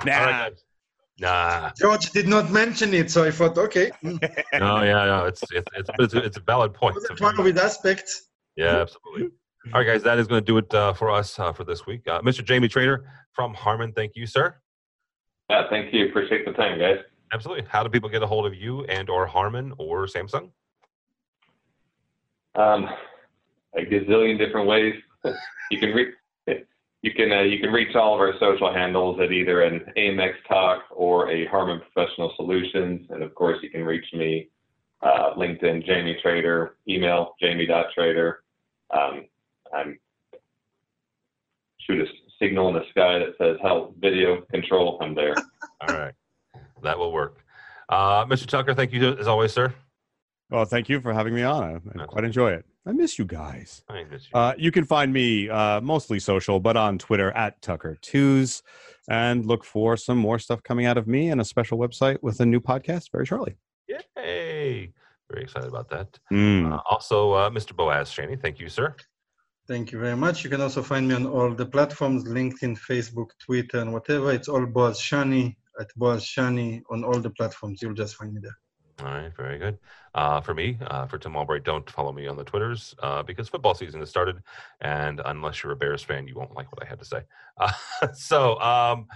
nah. 0.05 0.51
Nah. 1.21 1.71
George 1.79 2.11
did 2.13 2.27
not 2.27 2.51
mention 2.51 2.95
it, 2.95 3.11
so 3.11 3.25
I 3.25 3.31
thought, 3.31 3.59
okay. 3.59 3.91
no, 4.03 4.19
yeah, 4.55 5.05
no, 5.05 5.27
it's 5.27 5.43
it's 5.53 5.71
it's, 5.77 5.91
it's, 5.99 6.15
a, 6.15 6.25
it's 6.25 6.37
a 6.39 6.41
valid 6.41 6.73
point. 6.73 6.97
It's 6.97 7.21
one 7.21 7.39
of 7.39 7.47
its 7.47 7.61
aspects. 7.61 8.30
Yeah, 8.61 8.81
absolutely. 8.81 9.31
All 9.73 9.81
right, 9.81 9.87
guys, 9.87 10.03
that 10.03 10.19
is 10.19 10.27
going 10.27 10.41
to 10.41 10.45
do 10.45 10.59
it 10.59 10.73
uh, 10.75 10.93
for 10.93 11.11
us 11.11 11.39
uh, 11.39 11.53
for 11.53 11.65
this 11.65 11.87
week. 11.87 12.07
Uh, 12.07 12.21
Mr. 12.23 12.45
Jamie 12.45 12.69
Trader 12.69 13.05
from 13.33 13.55
Harman, 13.55 13.93
thank 13.93 14.17
you, 14.17 14.27
sir. 14.27 14.57
Yeah, 15.49 15.65
thank 15.69 15.93
you. 15.93 16.09
Appreciate 16.09 16.45
the 16.47 16.53
time, 16.53 16.79
guys. 16.79 16.99
Absolutely. 17.33 17.65
How 17.69 17.83
do 17.83 17.89
people 17.89 18.09
get 18.09 18.23
a 18.23 18.27
hold 18.27 18.47
of 18.47 18.55
you 18.55 18.85
and 18.85 19.09
or 19.09 19.27
Harman 19.27 19.73
or 19.79 20.07
Samsung? 20.07 20.51
Um, 22.55 22.89
a 23.77 23.81
gazillion 23.81 24.39
different 24.39 24.67
ways. 24.67 24.95
you 25.71 25.79
can 25.79 25.91
reach 25.91 26.15
you 27.03 27.13
can 27.15 27.33
uh, 27.33 27.41
you 27.41 27.59
can 27.61 27.71
reach 27.71 27.95
all 27.97 28.15
of 28.15 28.21
our 28.21 28.35
social 28.39 28.73
handles 28.73 29.19
at 29.21 29.33
either 29.33 29.63
an 29.63 29.81
AMX 29.97 30.33
Talk 30.47 30.83
or 30.91 31.31
a 31.31 31.47
Harman 31.47 31.81
Professional 31.81 32.33
Solutions, 32.37 33.07
and 33.11 33.23
of 33.23 33.35
course 33.35 33.59
you 33.63 33.71
can 33.71 33.85
reach 33.85 34.05
me 34.13 34.49
uh, 35.03 35.35
LinkedIn 35.35 35.87
Jamie 35.87 36.19
Trader, 36.23 36.77
email 36.89 37.35
jamie.trader. 37.41 38.43
Um, 38.93 39.27
I'm 39.75 39.99
shoot 41.81 42.01
a 42.01 42.07
signal 42.43 42.69
in 42.69 42.75
the 42.75 42.85
sky 42.91 43.19
that 43.19 43.35
says 43.39 43.57
help 43.63 43.97
video 44.01 44.43
control. 44.53 44.99
I'm 45.01 45.15
there. 45.15 45.35
All 45.89 45.97
right, 45.97 46.15
that 46.83 46.99
will 46.99 47.13
work. 47.13 47.39
Uh, 47.89 48.25
Mr. 48.27 48.47
Tucker, 48.47 48.75
thank 48.75 48.93
you 48.93 49.17
as 49.17 49.27
always, 49.27 49.53
sir. 49.53 49.75
Well, 50.51 50.65
thank 50.65 50.89
you 50.89 51.01
for 51.01 51.13
having 51.13 51.35
me 51.35 51.43
on. 51.43 51.81
I, 51.97 52.03
I 52.03 52.07
quite 52.07 52.25
enjoy 52.25 52.53
it. 52.53 52.65
I 52.87 52.93
miss 52.93 53.19
you 53.19 53.25
guys. 53.25 53.83
I 53.89 54.05
miss 54.05 54.25
you. 54.25 54.39
Uh, 54.39 54.55
you 54.57 54.73
can 54.73 54.85
find 54.85 55.13
me 55.13 55.49
uh, 55.49 55.81
mostly 55.81 56.19
social, 56.19 56.59
but 56.59 56.77
on 56.77 56.99
Twitter 56.99 57.31
at 57.33 57.61
Tucker 57.63 57.97
Twos, 58.01 58.63
and 59.09 59.45
look 59.45 59.65
for 59.65 59.97
some 59.97 60.19
more 60.19 60.39
stuff 60.39 60.63
coming 60.63 60.87
out 60.87 60.97
of 60.97 61.07
me 61.07 61.29
and 61.29 61.41
a 61.41 61.45
special 61.45 61.79
website 61.79 62.19
with 62.23 62.41
a 62.41 62.47
new 62.47 62.61
podcast 62.61 63.11
very 63.13 63.27
shortly. 63.27 63.57
Yay! 63.89 64.93
Very 65.31 65.45
excited 65.45 65.69
about 65.69 65.89
that. 65.91 66.19
Mm. 66.33 66.73
Uh, 66.73 66.81
also, 66.91 67.33
uh, 67.33 67.51
Mr. 67.51 67.75
Boaz 67.75 68.11
Shani, 68.11 68.41
thank 68.41 68.59
you, 68.59 68.69
sir. 68.69 68.95
Thank 69.69 69.93
you 69.93 70.01
very 70.01 70.17
much. 70.17 70.43
You 70.43 70.51
can 70.51 70.61
also 70.61 70.83
find 70.83 71.07
me 71.07 71.15
on 71.15 71.27
all 71.27 71.55
the 71.55 71.67
platforms 71.67 72.25
LinkedIn, 72.25 72.77
Facebook, 72.79 73.29
Twitter, 73.39 73.79
and 73.79 73.93
whatever. 73.93 74.33
It's 74.33 74.49
all 74.49 74.67
Boaz 74.67 74.99
Shani 75.01 75.55
at 75.79 75.89
Boaz 75.97 76.25
Shani 76.25 76.83
on 76.91 77.05
all 77.05 77.21
the 77.21 77.31
platforms. 77.31 77.81
You'll 77.81 77.95
just 77.95 78.17
find 78.17 78.35
me 78.35 78.41
there. 78.43 78.59
All 79.03 79.07
right, 79.07 79.35
very 79.35 79.59
good. 79.59 79.79
Uh, 80.15 80.41
for 80.41 80.53
me, 80.53 80.77
uh, 80.89 81.07
for 81.07 81.17
Tim 81.17 81.35
Albright, 81.35 81.65
don't 81.65 81.89
follow 81.89 82.13
me 82.13 82.27
on 82.27 82.37
the 82.37 82.45
Twitters 82.45 82.95
uh, 83.03 83.23
because 83.23 83.49
football 83.49 83.75
season 83.75 84.01
has 84.01 84.11
started, 84.11 84.43
and 84.81 85.23
unless 85.25 85.63
you're 85.63 85.73
a 85.73 85.77
Bears 85.77 86.03
fan, 86.03 86.27
you 86.27 86.35
won't 86.35 86.55
like 86.55 86.71
what 86.71 86.85
I 86.85 86.87
had 86.87 86.99
to 86.99 87.05
say. 87.05 87.23
Uh, 87.59 87.73
so, 88.13 88.61
um, 88.61 89.07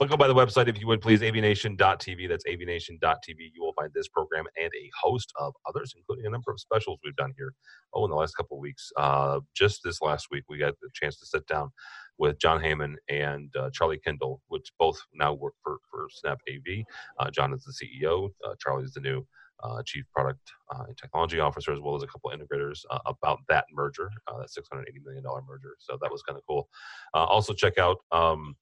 look 0.00 0.10
up 0.10 0.18
by 0.18 0.26
the 0.26 0.34
website 0.34 0.66
if 0.66 0.80
you 0.80 0.88
would 0.88 1.00
please, 1.00 1.20
avnation.tv. 1.20 2.28
That's 2.28 2.44
avnation.tv. 2.46 3.50
You 3.54 3.62
will 3.62 3.74
find 3.74 3.92
this 3.94 4.08
program 4.08 4.46
and 4.60 4.70
a 4.74 4.90
host 5.00 5.32
of 5.38 5.54
others, 5.68 5.94
including 5.96 6.26
a 6.26 6.30
number 6.30 6.50
of 6.50 6.58
specials 6.58 6.98
we've 7.04 7.14
done 7.16 7.34
here. 7.36 7.52
Oh, 7.94 8.04
in 8.04 8.10
the 8.10 8.16
last 8.16 8.34
couple 8.34 8.56
of 8.56 8.60
weeks, 8.60 8.90
uh, 8.96 9.40
just 9.54 9.82
this 9.84 10.00
last 10.00 10.28
week, 10.32 10.44
we 10.48 10.58
got 10.58 10.74
the 10.80 10.88
chance 10.94 11.18
to 11.20 11.26
sit 11.26 11.46
down 11.46 11.70
with 12.18 12.38
John 12.38 12.60
Heyman 12.60 12.96
and 13.08 13.54
uh, 13.56 13.70
Charlie 13.72 14.00
Kindel, 14.04 14.40
which 14.48 14.72
both 14.78 15.00
now 15.14 15.32
work 15.32 15.54
for, 15.62 15.78
for 15.90 16.08
Snap 16.10 16.40
AV. 16.48 16.84
Uh, 17.18 17.30
John 17.30 17.52
is 17.52 17.64
the 17.64 17.72
CEO, 17.72 18.30
uh, 18.44 18.54
Charlie 18.58 18.84
is 18.84 18.92
the 18.92 19.00
new 19.00 19.26
uh, 19.62 19.82
Chief 19.84 20.04
Product 20.14 20.40
uh, 20.74 20.84
and 20.88 20.96
Technology 20.96 21.40
Officer, 21.40 21.72
as 21.72 21.80
well 21.80 21.96
as 21.96 22.02
a 22.02 22.06
couple 22.06 22.30
integrators 22.30 22.80
uh, 22.90 22.98
about 23.06 23.38
that 23.48 23.64
merger, 23.72 24.10
that 24.26 24.48
$680 24.48 24.84
million 25.04 25.22
merger. 25.48 25.76
So 25.78 25.98
that 26.00 26.10
was 26.10 26.22
kind 26.22 26.36
of 26.36 26.42
cool. 26.46 26.68
also, 27.14 27.52
check 27.52 27.78
out. 27.78 27.98
Um, 28.12 28.56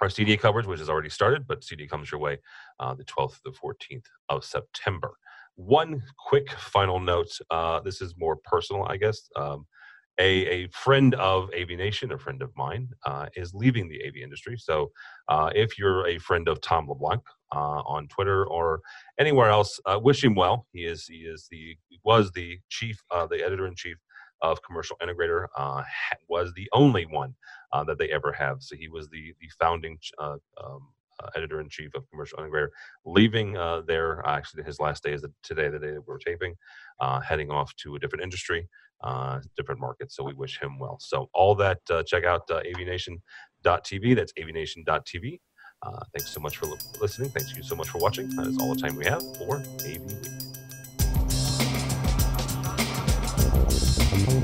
our 0.00 0.08
CEDIA 0.08 0.36
coverage, 0.36 0.66
which 0.66 0.80
has 0.80 0.90
already 0.90 1.10
started, 1.10 1.46
but 1.46 1.60
CEDIA 1.60 1.88
comes 1.88 2.10
your 2.10 2.20
way 2.20 2.38
the 2.80 3.04
12th 3.04 3.34
to 3.34 3.40
the 3.44 3.52
14th 3.52 4.06
of 4.30 4.44
September. 4.44 5.12
One 5.54 6.02
quick 6.18 6.50
final 6.50 6.98
note. 6.98 7.30
this 7.84 8.00
is 8.00 8.14
more 8.18 8.36
personal, 8.36 8.84
I 8.84 8.96
guess. 8.96 9.28
Um, 9.36 9.64
a, 10.18 10.46
a 10.64 10.68
friend 10.68 11.14
of 11.14 11.50
AV 11.58 11.70
Nation, 11.70 12.12
a 12.12 12.18
friend 12.18 12.42
of 12.42 12.50
mine, 12.56 12.88
uh, 13.06 13.26
is 13.34 13.54
leaving 13.54 13.88
the 13.88 14.00
AV 14.06 14.16
industry. 14.22 14.56
So 14.58 14.90
uh, 15.28 15.50
if 15.54 15.78
you're 15.78 16.06
a 16.06 16.18
friend 16.18 16.48
of 16.48 16.60
Tom 16.60 16.88
LeBlanc 16.88 17.22
uh, 17.54 17.82
on 17.86 18.08
Twitter 18.08 18.46
or 18.46 18.80
anywhere 19.18 19.48
else, 19.48 19.80
uh, 19.86 19.98
wish 19.98 20.22
him 20.22 20.34
well. 20.34 20.66
He 20.72 20.84
is 20.84 21.06
he 21.06 21.18
is 21.18 21.48
the 21.50 21.76
was 22.04 22.30
the 22.32 22.58
chief, 22.68 23.00
uh, 23.10 23.26
the 23.26 23.44
editor 23.44 23.66
in 23.66 23.74
chief 23.74 23.96
of 24.42 24.62
Commercial 24.62 24.96
Integrator. 25.02 25.46
Uh, 25.56 25.82
was 26.28 26.52
the 26.54 26.68
only 26.72 27.06
one 27.06 27.34
that 27.86 27.98
they 27.98 28.10
ever 28.10 28.32
have. 28.32 28.58
So 28.60 28.76
he 28.76 28.88
was 28.88 29.08
the 29.08 29.34
the 29.40 29.48
founding. 29.58 29.98
Um, 30.18 30.40
editor 31.36 31.60
in 31.60 31.68
chief 31.68 31.94
of 31.94 32.08
Commercial 32.10 32.38
Integrator, 32.38 32.68
leaving 33.04 33.56
uh, 33.56 33.82
there. 33.86 34.22
Actually, 34.26 34.64
his 34.64 34.80
last 34.80 35.02
day 35.02 35.12
is 35.12 35.24
today, 35.42 35.68
the 35.68 35.78
day 35.78 35.92
that 35.92 36.06
we're 36.06 36.18
taping, 36.18 36.54
uh, 37.00 37.20
heading 37.20 37.50
off 37.50 37.74
to 37.76 37.96
a 37.96 37.98
different 37.98 38.22
industry, 38.22 38.68
different 39.56 39.80
market. 39.80 40.12
So 40.12 40.24
we 40.24 40.34
wish 40.34 40.60
him 40.60 40.78
well. 40.78 40.98
So 41.00 41.28
all 41.34 41.54
that, 41.56 41.78
check 42.06 42.24
out 42.24 42.48
avnation.tv. 42.48 44.16
That's 44.16 44.32
avnation.tv. 44.34 45.40
Uh, 45.82 45.98
thanks 46.16 46.30
so 46.30 46.40
much 46.40 46.56
for 46.56 46.66
listening. 47.00 47.30
Thanks 47.30 47.56
you 47.56 47.62
so 47.62 47.74
much 47.74 47.88
for 47.88 47.98
watching. 47.98 48.28
That 48.36 48.46
is 48.46 48.58
all 48.58 48.72
the 48.74 48.80
time 48.80 48.94
we 48.94 49.04
have 49.04 49.22
for 49.36 49.56
AV 49.84 50.00
Week. 54.22 54.42